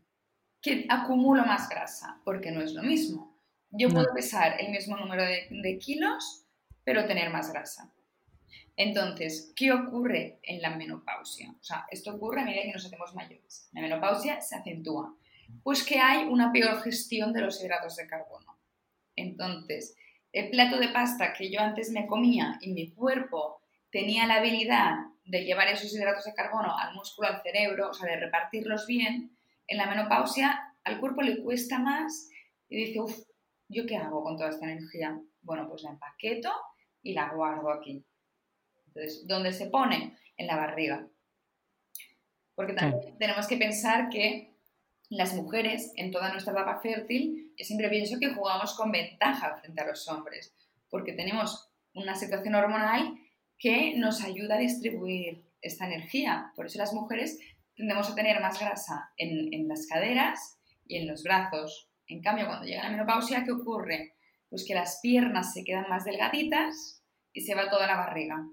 [0.62, 3.36] que acumulo más grasa, porque no es lo mismo.
[3.72, 6.46] Yo puedo pesar el mismo número de kilos,
[6.84, 7.92] pero tener más grasa.
[8.78, 11.50] Entonces, ¿qué ocurre en la menopausia?
[11.60, 13.68] O sea, esto ocurre a medida que nos hacemos mayores.
[13.74, 15.16] La menopausia se acentúa.
[15.64, 18.60] Pues que hay una peor gestión de los hidratos de carbono.
[19.16, 19.96] Entonces,
[20.32, 24.94] el plato de pasta que yo antes me comía y mi cuerpo tenía la habilidad
[25.26, 29.36] de llevar esos hidratos de carbono al músculo, al cerebro, o sea, de repartirlos bien,
[29.66, 32.30] en la menopausia al cuerpo le cuesta más
[32.70, 33.18] y dice, uff,
[33.68, 35.20] ¿yo qué hago con toda esta energía?
[35.42, 36.52] Bueno, pues la empaqueto
[37.02, 38.06] y la guardo aquí.
[38.98, 40.18] Entonces, ¿dónde se pone?
[40.38, 41.08] En la barriga.
[42.56, 44.56] Porque también tenemos que pensar que
[45.10, 49.82] las mujeres, en toda nuestra etapa fértil, yo siempre pienso que jugamos con ventaja frente
[49.82, 50.56] a los hombres,
[50.90, 53.20] porque tenemos una situación hormonal
[53.60, 56.52] que nos ayuda a distribuir esta energía.
[56.56, 57.40] Por eso las mujeres
[57.76, 61.90] tendemos a tener más grasa en, en las caderas y en los brazos.
[62.08, 64.16] En cambio, cuando llega la menopausia, ¿qué ocurre?
[64.50, 68.44] Pues que las piernas se quedan más delgaditas y se va toda la barriga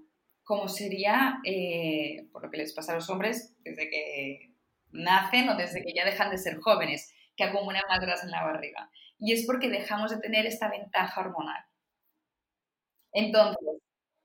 [0.45, 4.53] como sería, eh, por lo que les pasa a los hombres desde que
[4.91, 8.43] nacen o desde que ya dejan de ser jóvenes, que acumulan más grasa en la
[8.43, 8.89] barriga.
[9.17, 11.65] Y es porque dejamos de tener esta ventaja hormonal.
[13.11, 13.81] Entonces,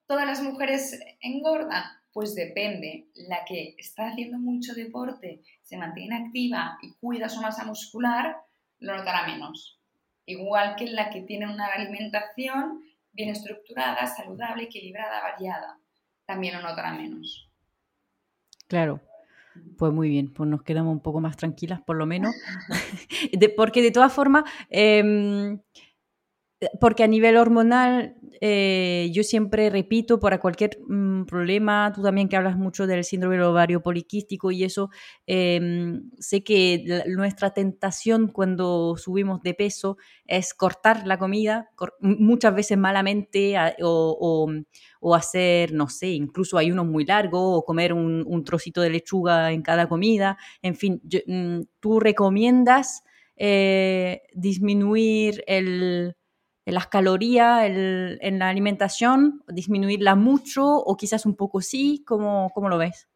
[0.07, 1.85] ¿todas las mujeres engordan?
[2.13, 3.09] Pues depende.
[3.15, 8.37] La que está haciendo mucho deporte, se mantiene activa y cuida su masa muscular,
[8.79, 9.81] lo notará menos.
[10.27, 15.80] Igual que la que tiene una alimentación bien estructurada, saludable, equilibrada, variada
[16.31, 17.51] también lo notará menos.
[18.69, 19.01] Claro,
[19.77, 22.37] pues muy bien, pues nos quedamos un poco más tranquilas por lo menos,
[23.57, 25.59] porque de todas formas, em,
[26.81, 32.37] porque a nivel hormonal, eh, yo siempre repito, para cualquier mm, problema, tú también que
[32.37, 34.91] hablas mucho del síndrome del ovario poliquístico y eso,
[35.27, 39.97] em, sé que nuestra tentación cuando subimos de peso
[40.27, 41.71] es cortar la comida,
[42.01, 44.53] muchas veces malamente, o,
[45.15, 49.63] hacer, no sé, incluso hay unos muy largos, o comer un, trocito de lechuga en
[49.63, 53.03] cada comida, en fin, mm, tú recomiendas
[53.37, 56.15] eh, disminuir el
[56.73, 62.05] las calorías en la alimentación, disminuirla mucho o quizás un poco sí?
[62.07, 63.09] ¿Cómo, ¿Cómo lo ves?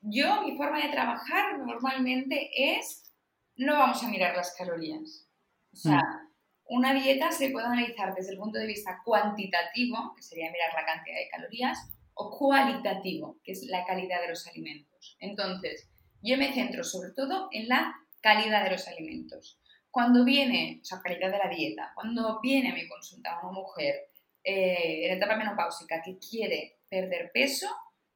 [0.00, 3.12] Yo, mi forma de trabajar normalmente es,
[3.56, 5.28] no vamos a mirar las calorías.
[5.72, 6.76] O sea, mm.
[6.76, 10.86] una dieta se puede analizar desde el punto de vista cuantitativo, que sería mirar la
[10.86, 11.78] cantidad de calorías,
[12.14, 15.16] o cualitativo, que es la calidad de los alimentos.
[15.20, 15.88] Entonces,
[16.22, 19.60] yo me centro sobre todo en la calidad de los alimentos.
[19.90, 24.10] Cuando viene, o sea, calidad de la dieta, cuando viene a mi consulta una mujer
[24.44, 27.68] eh, en etapa menopáusica que quiere perder peso,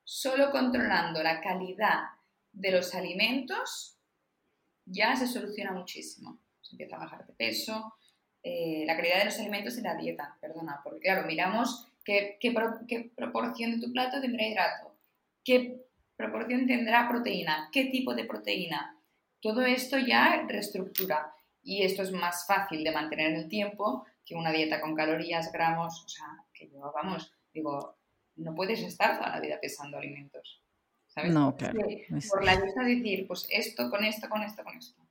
[0.04, 2.00] solo controlando la calidad
[2.52, 3.98] de los alimentos
[4.84, 6.40] ya se soluciona muchísimo.
[6.60, 7.94] Se empieza a bajar de peso,
[8.42, 12.52] eh, la calidad de los alimentos y la dieta, perdona, porque claro, miramos qué, qué,
[13.14, 14.96] proporción de tu plato tendrá hidrato,
[15.44, 15.80] qué
[16.16, 18.98] proporción tendrá proteína, qué tipo de proteína.
[19.40, 21.32] Todo esto ya reestructura.
[21.62, 25.52] Y esto es más fácil de mantener en el tiempo que una dieta con calorías,
[25.52, 27.96] gramos, o sea, que yo, vamos, digo,
[28.36, 30.62] no puedes estar toda la vida pesando alimentos.
[31.06, 31.32] ¿Sabes?
[31.34, 31.78] No, claro.
[32.30, 35.02] Por la lista decir, pues esto, con esto, con esto, con esto.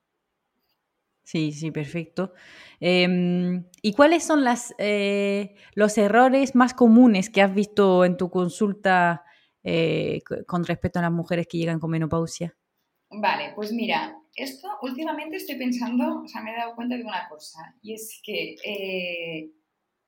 [1.23, 2.33] Sí, sí, perfecto.
[2.79, 8.31] Em, ¿Y cuáles son las, eh, los errores más comunes que has visto en tu
[8.31, 9.23] consulta
[9.63, 12.57] eh, con respecto a las mujeres que llegan con menopausia?
[13.11, 17.27] Vale, pues mira, esto últimamente estoy pensando, o sea, me he dado cuenta de una
[17.27, 19.51] cosa, y es que eh,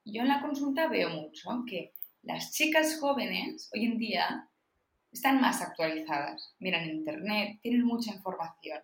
[0.04, 4.48] yo en la consulta veo mucho que las chicas jóvenes hoy en día
[5.12, 8.80] están más actualizadas, miran internet, tienen mucha información.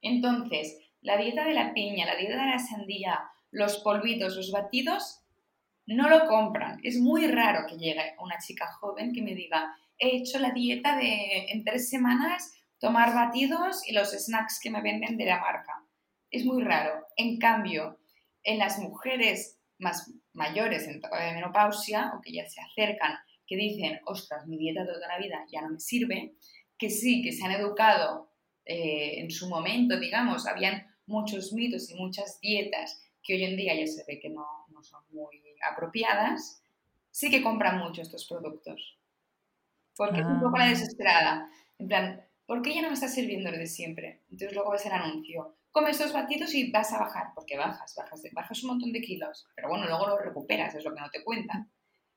[0.00, 5.20] Entonces, la dieta de la piña, la dieta de la sandía, los polvitos, los batidos,
[5.86, 6.80] no lo compran.
[6.82, 10.96] Es muy raro que llegue una chica joven que me diga, he hecho la dieta
[10.96, 15.86] de en tres semanas tomar batidos y los snacks que me venden de la marca.
[16.28, 17.06] Es muy raro.
[17.16, 18.00] En cambio,
[18.42, 23.54] en las mujeres más mayores en etapa de menopausia o que ya se acercan, que
[23.54, 26.34] dicen, ostras, mi dieta toda la vida ya no me sirve,
[26.76, 28.32] que sí, que se han educado
[28.64, 33.76] eh, en su momento, digamos, habían muchos mitos y muchas dietas que hoy en día
[33.76, 35.40] ya se ve que no, no son muy
[35.70, 36.64] apropiadas,
[37.12, 38.98] sí que compran mucho estos productos.
[39.94, 40.70] Porque es un poco la ah.
[40.70, 41.50] desesperada.
[41.78, 44.20] En plan, ¿por qué ya no me está sirviendo lo de siempre?
[44.30, 48.22] Entonces luego ves el anuncio, come estos batidos y vas a bajar, porque bajas, bajas,
[48.30, 51.24] bajas un montón de kilos, pero bueno, luego lo recuperas, es lo que no te
[51.24, 51.72] cuentan.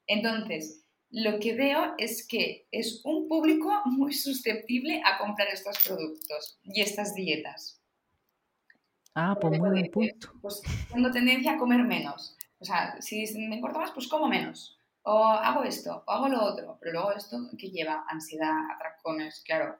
[0.06, 6.60] Entonces, lo que veo es que es un público muy susceptible a comprar estos productos
[6.63, 7.82] y estas dietas.
[9.13, 10.34] Ah, pues muy buen punto.
[10.41, 12.36] Pues tengo tendencia a comer menos.
[12.60, 14.78] O sea, si me importa más, pues como menos.
[15.04, 16.78] O hago esto, o hago lo otro.
[16.82, 19.80] Pero luego esto que lleva ansiedad, atracones, claro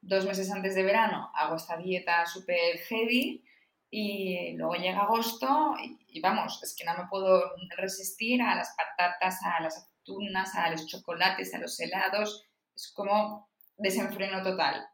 [0.00, 3.44] dos meses antes de verano hago esta dieta súper heavy
[3.90, 5.74] y luego llega agosto
[6.06, 7.42] y, vamos, es que no me puedo
[7.76, 13.50] resistir a las patatas, a las atunas, a los chocolates, a los helados, es como
[13.76, 14.86] desenfreno total.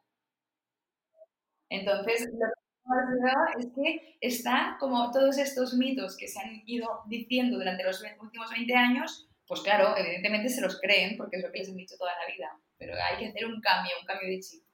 [1.68, 7.58] Entonces, lo que es que está como todos estos mitos que se han ido diciendo
[7.58, 11.58] durante los últimos 20 años, pues claro, evidentemente se los creen porque es lo que
[11.58, 14.40] les han dicho toda la vida, pero hay que hacer un cambio, un cambio de
[14.40, 14.65] chip.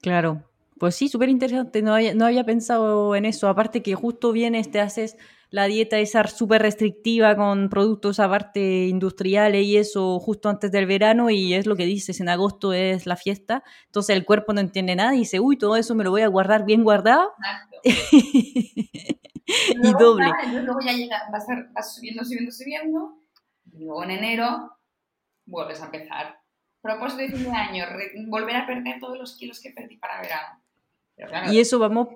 [0.00, 0.44] Claro,
[0.78, 4.70] pues sí, súper interesante, no había, no había pensado en eso, aparte que justo vienes,
[4.70, 5.16] te haces
[5.50, 11.30] la dieta esa súper restrictiva con productos aparte industriales y eso justo antes del verano
[11.30, 14.96] y es lo que dices, en agosto es la fiesta, entonces el cuerpo no entiende
[14.96, 17.32] nada y dice, uy, todo eso me lo voy a guardar bien guardado.
[17.84, 18.90] y
[19.98, 20.26] doble.
[20.62, 23.18] luego ya llega, vas, vas subiendo, subiendo, subiendo,
[23.72, 24.76] y luego en enero
[25.46, 26.36] vuelves a empezar
[26.86, 27.84] propósito de fin de año,
[28.28, 31.52] volver a perder todos los kilos que perdí para verano.
[31.52, 32.08] y eso vamos,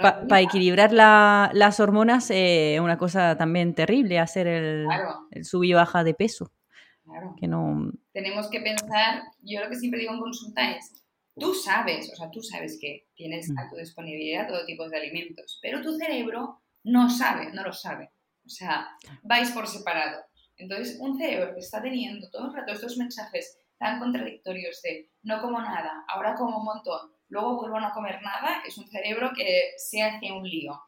[0.00, 4.86] para equilibrar las hormonas, es eh, una cosa también terrible, hacer el,
[5.44, 6.52] sub y baja de peso.
[7.04, 7.34] Claro.
[7.38, 7.90] Que no...
[8.12, 11.04] Tenemos que pensar, yo lo que siempre digo en consulta es,
[11.36, 15.58] tú sabes, o sea, tú sabes que tienes a tu disponibilidad todo tipo de alimentos,
[15.60, 18.10] pero tu cerebro no sabe, no lo sabe.
[18.44, 18.88] O sea,
[19.22, 20.24] vais por separado.
[20.56, 25.40] Entonces, un cerebro que está teniendo todo el rato estos mensajes tan contradictorios de no
[25.40, 29.32] como nada, ahora como un montón, luego vuelvo a no comer nada, es un cerebro
[29.36, 30.80] que se hace un lío.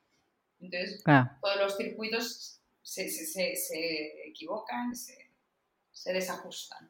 [0.60, 3.08] Entonces, todos los circuitos se,
[4.28, 5.32] equivocan, se,
[5.90, 6.88] se desajustan.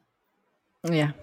[0.83, 1.15] Ya.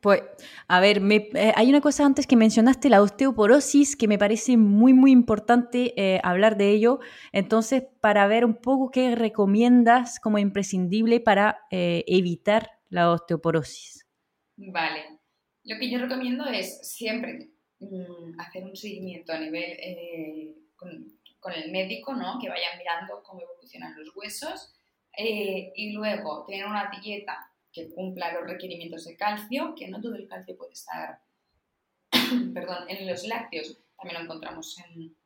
[0.00, 0.22] Pues,
[0.66, 4.94] a ver, eh, hay una cosa antes que mencionaste, la osteoporosis, que me parece muy,
[4.94, 7.00] muy importante eh, hablar de ello.
[7.32, 14.01] Entonces, para ver un poco qué recomiendas como imprescindible para eh, evitar la osteoporosis.
[14.70, 15.18] Vale.
[15.64, 21.70] Lo que yo recomiendo es siempre mm, hacer un seguimiento a nivel con, con, el
[21.70, 22.38] médico, ¿no?
[22.40, 24.74] Que vayan mirando cómo evolucionan los huesos.
[25.16, 30.28] y luego tener una dieta que cumpla los requerimientos de calcio, que no todo el
[30.28, 31.20] calcio puede estar,
[32.54, 35.16] perdón, en los lácteos, también lo encontramos en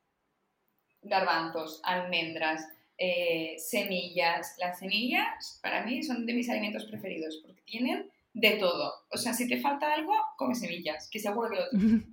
[1.02, 2.68] garbanzos, almendras,
[2.98, 4.54] eh, semillas.
[4.58, 8.92] Las semillas para mí son de mis alimentos preferidos porque tienen de todo.
[9.10, 12.06] O sea, si te falta algo, come semillas, que seguro que lo tienes.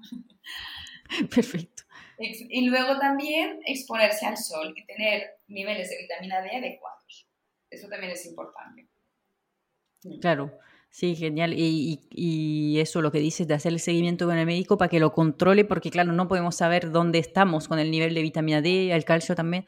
[1.35, 1.83] Perfecto.
[2.17, 7.27] Y luego también exponerse al sol y tener niveles de vitamina D adecuados.
[7.69, 8.87] Eso también es importante.
[10.21, 10.57] Claro,
[10.89, 11.53] sí, genial.
[11.57, 15.11] Y, eso, lo que dices de hacer el seguimiento con el médico para que lo
[15.11, 19.03] controle, porque claro, no podemos saber dónde estamos con el nivel de vitamina D, el
[19.03, 19.65] calcio también.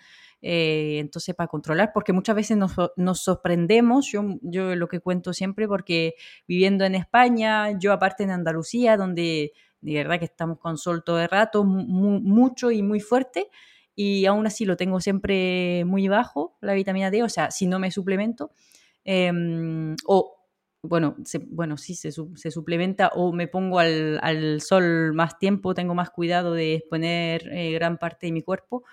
[0.47, 5.33] Eh, entonces, para controlar, porque muchas veces nos, nos, sorprendemos, yo, yo lo que cuento
[5.33, 6.13] siempre, porque
[6.47, 11.19] viviendo en España, yo aparte en Andalucía, donde de verdad que estamos con sol todo
[11.19, 13.49] el rato, mucho y muy fuerte,
[13.95, 17.79] y aún así lo tengo siempre muy bajo, la vitamina D, o sea, si no
[17.79, 18.51] me suplemento.
[19.03, 20.45] Em, o,
[20.83, 21.15] bueno,
[21.47, 26.11] bueno, sí, se, se, suplementa o me pongo al, al, sol más tiempo, tengo más
[26.11, 28.83] cuidado de exponer eh, gran parte de mi cuerpo,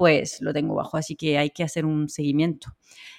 [0.00, 2.74] pues lo tengo bajo, así que hay que hacer un seguimiento.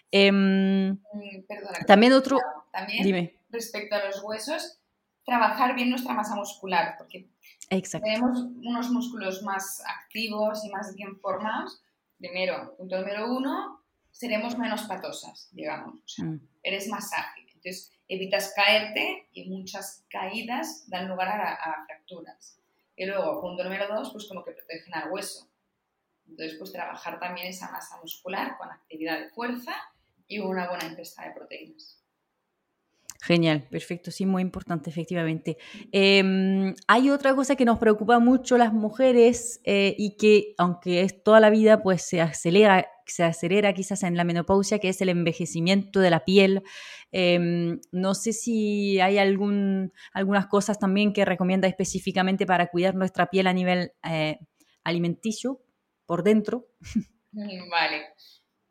[0.09, 2.39] Em, mm, perdona, también otro...
[2.71, 3.37] También, dime.
[3.51, 4.79] respecto a los huesos,
[5.23, 7.29] trabajar bien nuestra masa muscular, porque
[7.69, 11.83] tenemos unos músculos más activos y más bien formados.
[12.17, 15.97] Primero, punto número uno, seremos menos patosas, digamos.
[15.97, 16.41] O sea, mm.
[16.63, 17.45] eres más ágil.
[17.45, 22.57] Entonces, evitas caerte y muchas caídas dan lugar a, fracturas.
[22.95, 25.50] Y luego, punto número dos, pues como que protegen al hueso.
[26.27, 29.73] Entonces, pues trabajar también esa masa muscular con actividad de fuerza
[30.27, 32.01] y una buena ingesta de proteínas.
[33.23, 35.57] Genial, perfecto, sí, muy importante, efectivamente.
[35.91, 41.23] Em, hay otra cosa que nos preocupa mucho las mujeres eh, y que, aunque es
[41.23, 45.09] toda la vida, pues se acelera, se acelera quizás en la menopausia, que es el
[45.09, 46.63] envejecimiento de la piel.
[47.11, 53.45] Em, no sé si hay algunas cosas también que recomienda específicamente para cuidar nuestra piel
[53.45, 54.39] a nivel eh,
[54.83, 55.61] alimenticio,
[56.11, 56.67] por dentro.
[57.69, 58.15] Vale.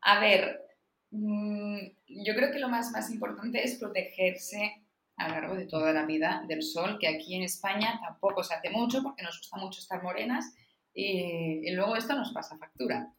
[0.03, 0.70] A ver,
[1.11, 4.85] Mm, yo creo que lo más, más importante es protegerse
[5.16, 8.55] a lo largo de toda la vida del sol, que aquí en España tampoco se
[8.55, 10.55] hace mucho porque nos gusta mucho estar morenas
[10.94, 13.12] y, luego esto nos pasa factura.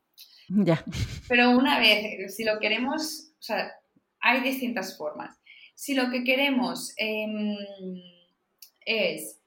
[0.47, 0.83] Ya.
[1.27, 3.71] Pero una vez, si lo queremos, o sea,
[4.19, 5.37] hay distintas formas.
[5.75, 7.55] Si lo que queremos em,
[8.81, 9.39] es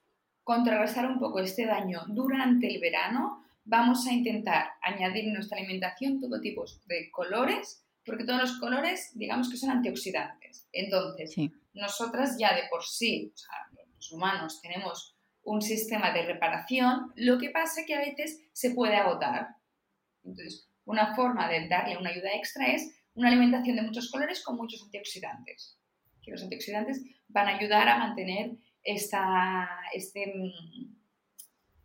[0.43, 6.21] contrarrestar un poco este daño durante el verano, vamos a intentar añadir en nuestra alimentación
[6.21, 10.67] todo tipo de colores porque todos los colores, digamos que son antioxidantes.
[10.71, 11.35] Entonces,
[11.73, 13.49] nosotras ya de por sí, o sea,
[13.95, 18.71] los humanos tenemos un sistema de reparación, lo que pasa es que a veces se
[18.71, 19.47] puede agotar.
[20.23, 24.55] Entonces, una forma de darle una ayuda extra es una alimentación de muchos colores con
[24.55, 25.79] muchos antioxidantes.
[26.21, 28.51] Que los antioxidantes van a ayudar a mantener
[28.83, 30.31] esta, este,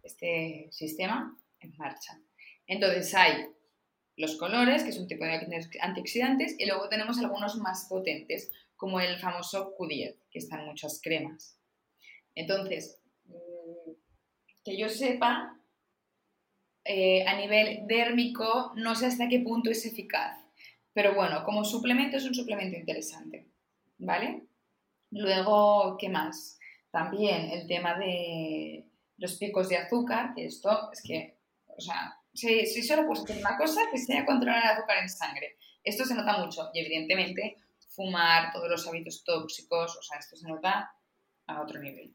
[0.02, 2.20] este sistema en marcha.
[2.66, 3.46] Entonces hay
[4.16, 5.40] los colores, que es un tipo de
[5.80, 11.00] antioxidantes, y luego tenemos algunos más potentes, como el famoso Q10, que está en muchas
[11.02, 11.58] cremas.
[12.34, 13.92] Entonces, mm,
[14.64, 15.58] que yo sepa,
[16.84, 20.38] eh, a nivel dérmico, no sé hasta qué punto es eficaz,
[20.92, 23.46] pero bueno, como suplemento es un suplemento interesante,
[23.98, 24.42] ¿vale?
[25.10, 26.58] Luego, ¿qué más?
[26.90, 28.86] También el tema de
[29.18, 31.36] los picos de azúcar, que esto es que,
[31.80, 35.08] o sea, si, si solo puedes hacer una cosa, que sea controlar el azúcar en
[35.08, 35.56] sangre.
[35.82, 37.56] Esto se nota mucho y evidentemente
[37.88, 40.92] fumar, todos los hábitos tóxicos, o sea, esto se nota
[41.46, 42.14] a otro nivel.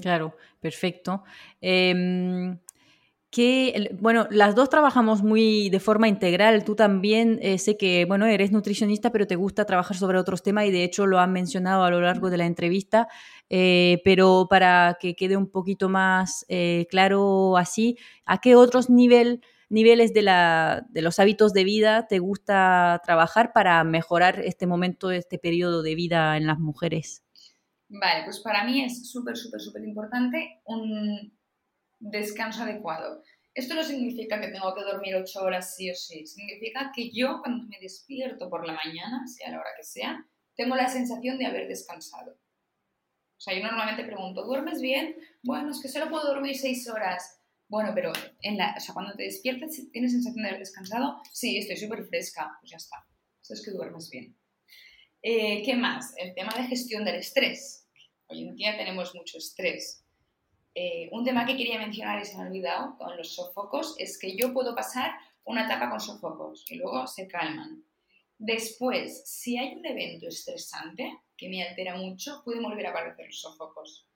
[0.00, 1.24] Claro, perfecto.
[1.60, 2.58] Em,
[3.32, 6.64] que, bueno, las dos trabajamos muy de forma integral.
[6.64, 10.66] Tú también eh, sé que, bueno, eres nutricionista, pero te gusta trabajar sobre otros temas
[10.66, 13.08] y de hecho lo han mencionado a lo largo de la entrevista.
[13.48, 19.40] Eh, pero para que quede un poquito más eh, claro así, ¿a qué otros nivel,
[19.70, 25.10] niveles de, la, de los hábitos de vida te gusta trabajar para mejorar este momento,
[25.10, 27.24] este periodo de vida en las mujeres?
[27.88, 31.32] Vale, pues para mí es súper, súper, súper importante un
[32.02, 33.22] descanso adecuado.
[33.54, 36.26] Esto no significa que tengo que dormir ocho horas sí o sí.
[36.26, 40.26] Significa que yo cuando me despierto por la mañana, sea la hora que sea,
[40.56, 42.32] tengo la sensación de haber descansado.
[42.32, 45.16] O sea, yo normalmente pregunto, ¿duermes bien?
[45.42, 47.40] Bueno, es que solo puedo dormir seis horas.
[47.68, 51.20] Bueno, pero en la, o sea, cuando te despiertas, ¿tienes sensación de haber descansado?
[51.32, 52.56] Sí, estoy súper fresca.
[52.60, 53.04] Pues ya está.
[53.42, 54.36] Eso es que duermes bien.
[55.22, 56.14] Eh, ¿Qué más?
[56.16, 57.88] El tema de gestión del estrés.
[58.26, 60.01] Hoy en día tenemos mucho estrés.
[60.74, 64.18] Eh, un tema que quería mencionar y se me ha olvidado con los sofocos es
[64.18, 65.12] que yo puedo pasar
[65.44, 67.84] una etapa con sofocos y luego se calman.
[68.38, 73.40] Después, si hay un evento estresante que me altera mucho, pueden volver a aparecer los
[73.40, 74.08] sofocos.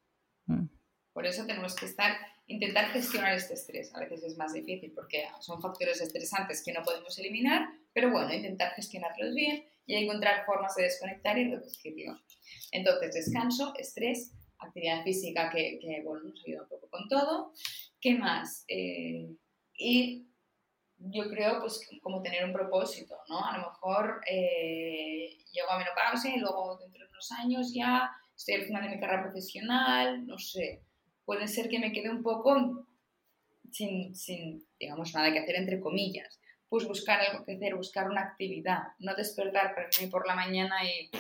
[0.47, 0.67] Mm.
[1.13, 3.95] Por eso tenemos que estar, intentar gestionar este estrés.
[3.95, 8.33] A veces es más difícil porque son factores estresantes que no podemos eliminar, pero bueno,
[8.35, 12.21] intentar gestionarlos bien y encontrar formas de desconectar y reducirlo.
[12.73, 17.53] Entonces, descanso, estrés, actividad física que, que bueno, nos ayuda un poco con todo.
[18.01, 18.65] ¿Qué más?
[18.69, 19.29] Eh,
[19.79, 20.27] y
[20.99, 23.45] yo creo, pues, como tener un propósito, ¿no?
[23.45, 28.55] A lo mejor eh, llego a menopausia y luego dentro de unos años ya estoy
[28.55, 30.83] al final de mi carrera profesional, no sé.
[31.25, 32.87] Puede ser que me quede un poco
[33.73, 36.41] sin, sin, digamos, nada que hacer, entre comillas.
[36.69, 39.75] Pues buscar algo que hacer, buscar una actividad, no despertar
[40.11, 41.11] por la mañana y,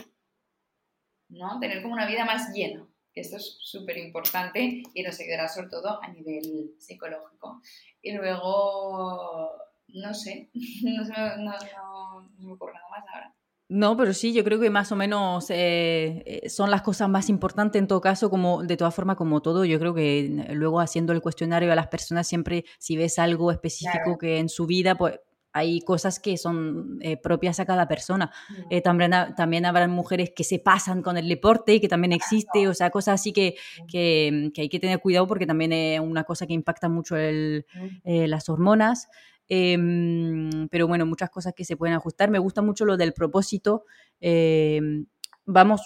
[1.28, 1.58] ¿no?
[1.60, 2.86] Tener como una vida más llena.
[3.16, 7.62] Esto es súper importante y nos ayudará sobre todo a nivel psicológico.
[8.02, 9.50] Y luego,
[9.88, 10.50] no sé,
[10.84, 13.34] no, se me, no, me ocurre nada más ahora.
[13.68, 17.28] No, pero sí, yo creo que más o menos eh, eh, son las cosas más
[17.28, 21.12] importantes en todo caso, como de todas formas, como todo, yo creo que luego haciendo
[21.12, 25.18] el cuestionario a las personas siempre, si ves algo específico que en su vida, pues
[25.56, 28.30] hay cosas que son eh, propias a cada persona.
[28.68, 32.68] Eh, también, también habrán mujeres que se pasan con el deporte y que también existe,
[32.68, 33.56] o sea, cosas así que,
[33.88, 37.64] que, hay que tener cuidado porque también es una cosa que impacta mucho el,
[38.04, 39.08] eh, las hormonas.
[39.48, 42.30] Em, pero bueno, muchas cosas que se pueden ajustar.
[42.30, 43.84] Me gusta mucho lo del propósito.
[44.20, 45.06] Em,
[45.46, 45.82] vamos,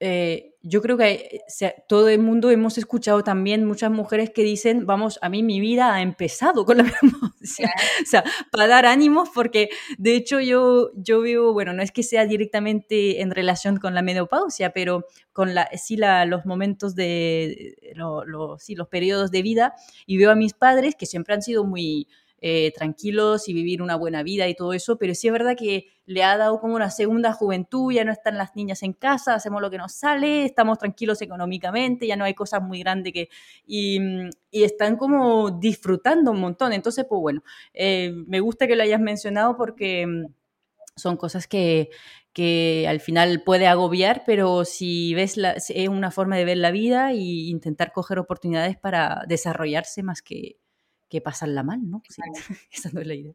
[0.00, 1.40] eh, yo creo que
[1.88, 5.94] todo el mundo hemos escuchado también muchas mujeres que dicen, vamos, a mí mi vida
[5.94, 6.84] ha empezado con la
[8.02, 12.02] O sea, para dar ánimos, porque de hecho yo, yo veo, bueno, no es que
[12.02, 17.76] sea directamente en relación con la menopausia, pero con la, sí la, los momentos de,
[18.58, 19.74] sí, los periodos de vida,
[20.06, 22.08] y veo a mis padres que siempre han sido muy
[22.42, 25.88] eh, tranquilos y vivir una buena vida y todo eso, pero sí es verdad que
[26.06, 29.60] le ha dado como una segunda juventud, ya no están las niñas en casa, hacemos
[29.60, 33.28] lo que nos sale, estamos tranquilos económicamente, ya no hay cosas muy grandes que...
[33.66, 34.00] Y,
[34.52, 36.72] están como disfrutando un montón.
[36.72, 40.26] Entonces, pues bueno, eh, me gusta que lo hayas mencionado porque mm,
[40.96, 41.90] son cosas que,
[42.32, 46.70] que al final puede agobiar, pero si ves la, es una forma de ver la
[46.70, 50.59] vida e intentar coger oportunidades para desarrollarse más que,
[51.10, 52.02] que pasarla mal, ¿no?
[52.08, 52.22] Sí,
[52.72, 53.34] esa no es la idea.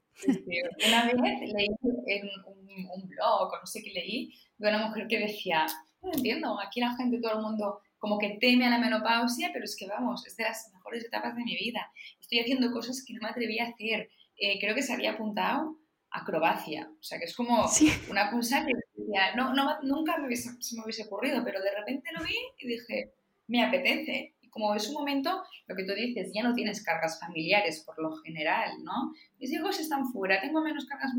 [0.87, 1.15] Una vez
[1.53, 1.67] leí
[2.07, 5.65] en un, blog, o no sé qué leí, de una mujer que decía,
[6.01, 9.65] no entiendo, aquí la gente, todo el mundo como que teme a la menopausia, pero
[9.65, 11.91] es que vamos, es de las mejores etapas de mi vida.
[12.19, 14.09] Estoy haciendo cosas que no me atreví a hacer.
[14.37, 15.77] Eh, creo que se había apuntado
[16.11, 17.65] acrobacia, o sea que es como
[18.09, 21.75] una cosa que decía, no, no, nunca me hubiese, se me hubiese ocurrido, pero de
[21.75, 23.11] repente lo vi y dije,
[23.47, 27.83] me apetece como es un momento, lo que tú dices, ya no tienes cargas familiares
[27.85, 29.11] por lo general, ¿no?
[29.37, 31.11] Mis hijos están fuera, tengo menos cargas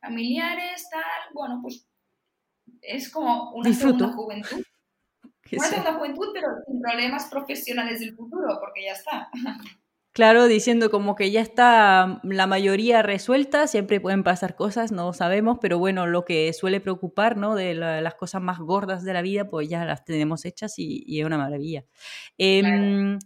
[0.00, 1.02] familiares, tal,
[1.34, 1.88] bueno, pues
[2.80, 4.62] es como una segunda juventud.
[5.52, 9.28] Una segunda juventud, pero sin problemas profesionales del futuro, porque ya está.
[10.14, 15.58] Claro, diciendo como que ya está la mayoría resuelta, siempre pueden pasar cosas, no sabemos,
[15.60, 17.56] pero bueno, lo que suele preocupar, ¿no?
[17.56, 21.26] De las cosas más gordas de la vida, pues ya las tenemos hechas y, es
[21.26, 21.84] una maravilla.
[22.38, 23.18] Em,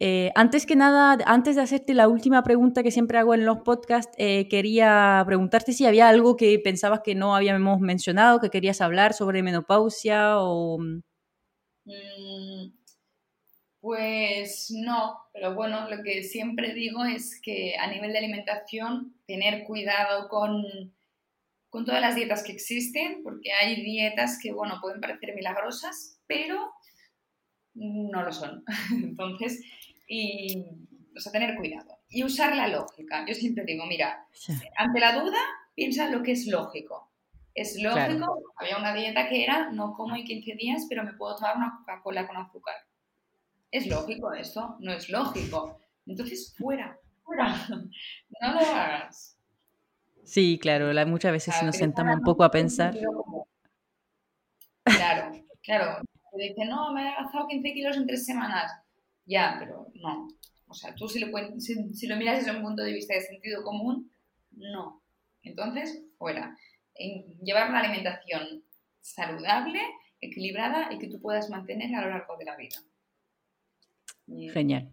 [0.00, 3.58] eh, antes que nada, antes de hacerte la última pregunta que siempre hago en los
[3.62, 8.80] podcasts, eh, quería preguntarte si había algo que pensabas que no habíamos mencionado, que querías
[8.82, 10.78] hablar sobre menopausia o...
[11.86, 12.75] Mm,
[13.86, 19.62] pues no, pero bueno, lo que siempre digo es que a nivel de alimentación, tener
[19.62, 20.92] cuidado con,
[21.68, 26.72] con todas las dietas que existen, porque hay dietas que, bueno, pueden parecer milagrosas, pero
[27.74, 28.64] no lo son.
[28.90, 29.62] Entonces,
[30.08, 30.64] y,
[31.16, 31.96] o sea, tener cuidado.
[32.08, 33.24] Y usar la lógica.
[33.24, 34.26] Yo siempre digo, mira,
[34.78, 35.38] ante la duda,
[35.76, 37.12] piensa lo que es lógico.
[37.54, 41.36] Es lógico, había una dieta que era, no como en 15 días, pero me puedo
[41.36, 42.74] tomar una Coca-Cola con azúcar
[43.76, 44.76] ¿Es lógico esto?
[44.80, 45.78] No es lógico.
[46.06, 47.54] Entonces, fuera, fuera.
[48.40, 49.38] No lo hagas.
[50.24, 52.96] Sí, claro, muchas veces si nos sentamos un poco a pensar.
[54.82, 55.30] Claro,
[55.62, 56.02] claro.
[56.32, 58.72] Te dice, no, me he adelgazado 15 kilos en tres semanas.
[59.26, 60.28] Ya, pero no.
[60.68, 63.62] O sea, tú si lo, si, lo miras desde un punto de vista de sentido
[63.62, 64.10] común,
[64.52, 65.02] no.
[65.42, 66.56] Entonces, fuera.
[67.42, 68.64] llevar una alimentación
[69.02, 69.80] saludable,
[70.20, 72.78] equilibrada y que tú puedas mantener a lo largo de la vida.
[74.26, 74.90] Genial.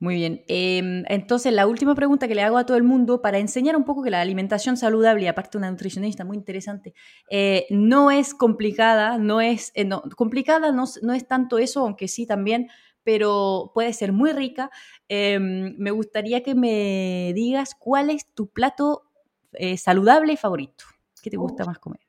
[0.00, 0.44] Muy bien.
[0.48, 3.84] Em, entonces, la última pregunta que le hago a todo el mundo para enseñar un
[3.84, 6.92] poco que la alimentación saludable, y aparte una nutricionista muy interesante,
[7.30, 12.26] eh, no es complicada, no es eh, complicada, no, no, es tanto eso, aunque sí
[12.26, 12.68] también,
[13.02, 14.70] pero puede ser muy rica.
[15.08, 19.04] Em, me gustaría que me digas cuál es tu plato
[19.52, 20.84] eh, saludable favorito.
[21.22, 22.00] ¿Qué te gusta más comer?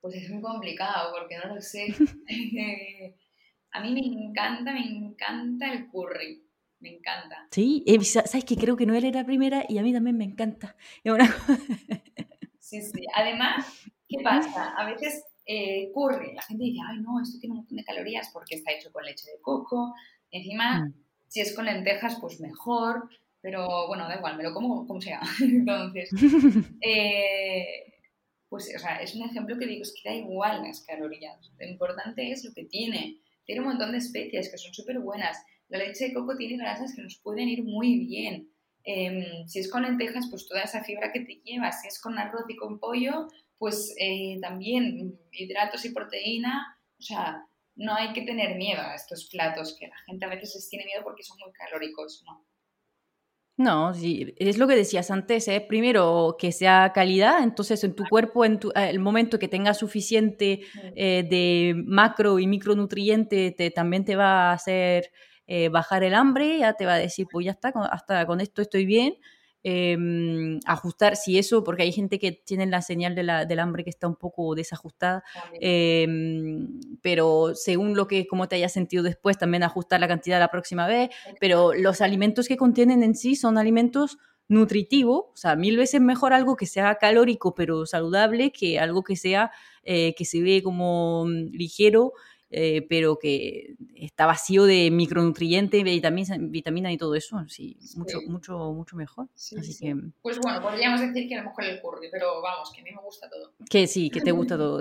[0.00, 1.86] Pues es muy complicado porque no lo sé.
[3.72, 6.44] a mí me encanta, me encanta el curry.
[6.80, 7.48] Me encanta.
[7.50, 10.76] Sí, sabes que creo que Noel era primera y a mí también me encanta.
[12.60, 13.04] sí, sí.
[13.16, 13.66] Además,
[14.08, 14.74] ¿qué pasa?
[14.76, 18.30] A veces eh, curry, la gente dice, ay no, esto tiene un montón de calorías
[18.32, 19.92] porque está hecho con leche de coco.
[20.30, 20.94] Encima, mm.
[21.26, 23.08] si es con lentejas, pues mejor.
[23.40, 25.20] Pero bueno, da igual, me lo como como sea.
[25.40, 26.10] Entonces,
[26.80, 27.94] eh,
[28.48, 31.50] pues o sea, es un ejemplo que digo, es que da igual las calorías.
[31.58, 33.20] Lo importante es lo que tiene.
[33.48, 35.36] Tiene un montón de especias que son súper buenas
[35.68, 38.50] la leche de coco tiene grasas que nos pueden ir muy bien.
[38.84, 41.82] Em, si es con lentejas, pues toda esa fibra que te llevas.
[41.82, 43.28] Si es con arroz y con pollo,
[43.58, 46.78] pues eh, también hidratos y proteína.
[46.98, 47.44] O sea,
[47.76, 50.86] no hay que tener miedo a estos platos que la gente a veces les tiene
[50.86, 52.46] miedo porque son muy calóricos, ¿no?
[53.58, 55.60] No, sí, es lo que decías antes, ¿eh?
[55.60, 60.60] primero que sea calidad, entonces en tu cuerpo, en tu, el momento que tenga suficiente
[60.94, 65.10] eh, de macro y micronutriente, te, también te va a hacer
[65.48, 68.62] eh, bajar el hambre, ya te va a decir, pues ya está, hasta con esto
[68.62, 69.16] estoy bien.
[69.70, 73.84] Em, ajustar, si eso, porque hay gente que tiene la señal de la, del hambre
[73.84, 75.22] que está un poco desajustada,
[75.60, 80.48] em, pero según lo que, como te hayas sentido después, también ajustar la cantidad la
[80.48, 84.16] próxima vez, pero los alimentos que contienen en sí son alimentos
[84.48, 89.16] nutritivos, o sea, mil veces mejor algo que sea calórico pero saludable que algo que
[89.16, 89.50] sea,
[89.82, 92.14] eh, que se ve como mm, ligero
[92.50, 98.72] eh, pero que está vacío de micronutrientes, vitamina, vitamina y todo eso, sí, mucho, mucho,
[98.72, 99.28] mucho mejor.
[99.34, 99.94] Así que...
[100.22, 102.90] Pues bueno, podríamos decir que a lo mejor el curry, pero vamos, que a mí
[102.90, 103.52] me gusta todo.
[103.68, 104.80] Que sí, que te gusta todo.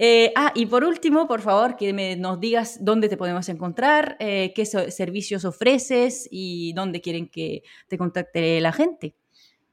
[0.00, 4.16] Eh, ah, y por último, por favor, que me, nos digas dónde te podemos encontrar,
[4.20, 9.16] eh, qué servicios ofreces y dónde quieren que te contacte la gente.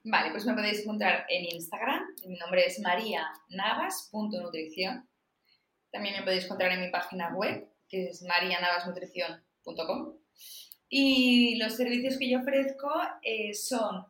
[0.02, 2.02] Vale, pues me podéis encontrar en Instagram.
[2.26, 5.06] Mi nombre es marianavas.nutrición
[5.96, 10.12] también me podéis encontrar en mi página web, que es marianavasnutrición.com.
[10.90, 12.92] Y los servicios que yo ofrezco
[13.22, 14.04] eh, son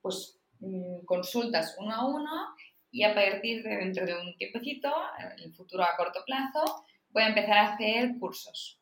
[0.00, 2.54] pues, mm, consultas uno a uno
[2.92, 7.24] y a partir de dentro de un tiempecito, en el futuro a corto plazo, voy
[7.24, 8.80] a empezar a hacer cursos.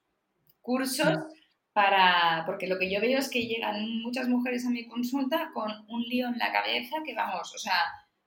[0.60, 1.20] Cursos
[1.72, 5.70] para, porque lo que yo veo es que llegan muchas mujeres a mi consulta con
[5.88, 7.80] un lío en la cabeza que vamos, o sea,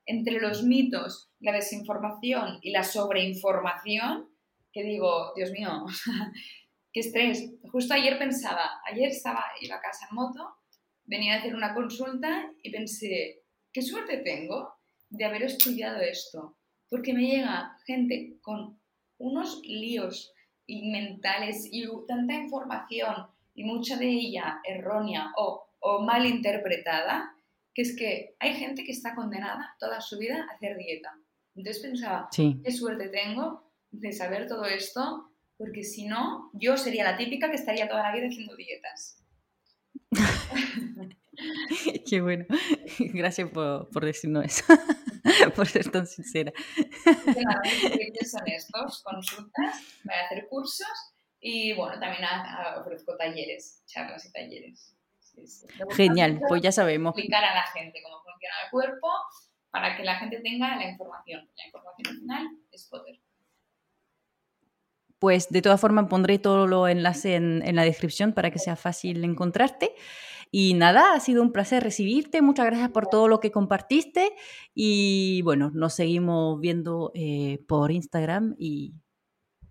[0.06, 4.30] entre los mitos, la desinformación y la sobreinformación,
[4.72, 5.86] que digo, Dios mío,
[6.93, 7.51] qué estrés.
[7.72, 10.56] Justo ayer pensaba, ayer estaba, iba a casa en moto,
[11.06, 14.74] venía a hacer una consulta y pensé, qué suerte tengo
[15.10, 16.58] de haber estudiado esto,
[16.89, 18.80] porque me llega gente con
[19.18, 20.34] unos líos
[20.68, 27.34] mentales y tanta información y mucha de ella errónea o, o mal interpretada,
[27.76, 31.13] que es que hay gente que está condenada toda su vida a hacer dieta.
[31.55, 37.17] Entonces pensaba, qué suerte tengo de saber todo esto, porque si no, yo sería la
[37.17, 39.21] típica que estaría toda la vida haciendo dietas.
[42.09, 42.45] qué bueno.
[42.99, 44.63] Gracias por, por decirnos eso,
[45.55, 46.53] por ser tan sincera.
[48.26, 52.23] son estos, consultas, voy a hacer cursos y bueno, también
[52.80, 54.95] ofrezco talleres, charlas y talleres.
[55.91, 57.11] Genial, pues ya sabemos.
[57.11, 59.07] Explicar a la gente cómo funciona el cuerpo
[59.69, 61.49] para que la gente tenga la información.
[61.55, 63.19] La información final es poder.
[65.19, 68.75] Pues de todas formas pondré todo lo enlace en, en la descripción para que sea
[68.75, 69.95] fácil encontrarte.
[70.51, 72.41] Y nada, ha sido un placer recibirte.
[72.41, 74.33] Muchas gracias por todo lo que compartiste.
[74.73, 78.93] Y bueno, nos seguimos viendo eh, por Instagram y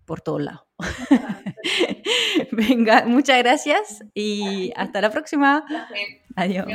[0.05, 0.64] por todos lados.
[2.51, 5.65] Venga, muchas gracias y hasta la próxima.
[6.35, 6.67] Adiós.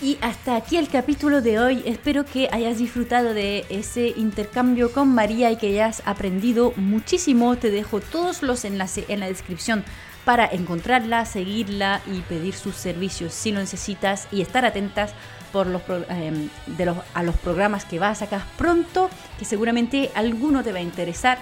[0.00, 1.82] Y hasta aquí el capítulo de hoy.
[1.86, 7.56] Espero que hayas disfrutado de ese intercambio con María y que hayas aprendido muchísimo.
[7.56, 9.84] Te dejo todos los enlaces en la descripción
[10.24, 15.14] para encontrarla, seguirla y pedir sus servicios si lo necesitas y estar atentas
[15.52, 20.10] por los, em, de los, a los programas que vas a sacar pronto, que seguramente
[20.14, 21.38] alguno te va a interesar.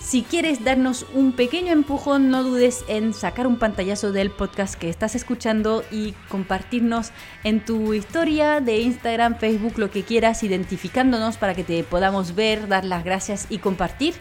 [0.00, 4.88] Si quieres darnos un pequeño empujón, no dudes en sacar un pantallazo del podcast que
[4.88, 7.12] estás escuchando y compartirnos
[7.44, 12.66] en tu historia de Instagram, Facebook, lo que quieras, identificándonos para que te podamos ver,
[12.66, 14.14] dar las gracias y compartir.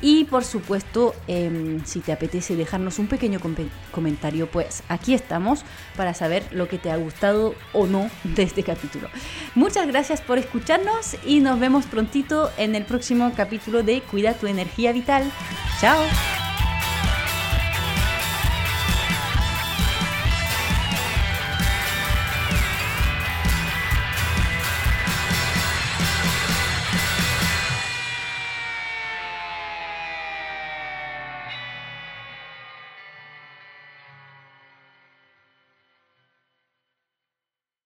[0.00, 3.40] Y por supuesto, em, si te apetece dejarnos un pequeño
[3.90, 5.64] comentario, pues aquí estamos
[5.96, 9.08] para saber lo que te ha gustado o no de este capítulo.
[9.54, 14.46] Muchas gracias por escucharnos y nos vemos prontito en el próximo capítulo de Cuida tu
[14.46, 15.24] energía vital.
[15.80, 16.47] Chao.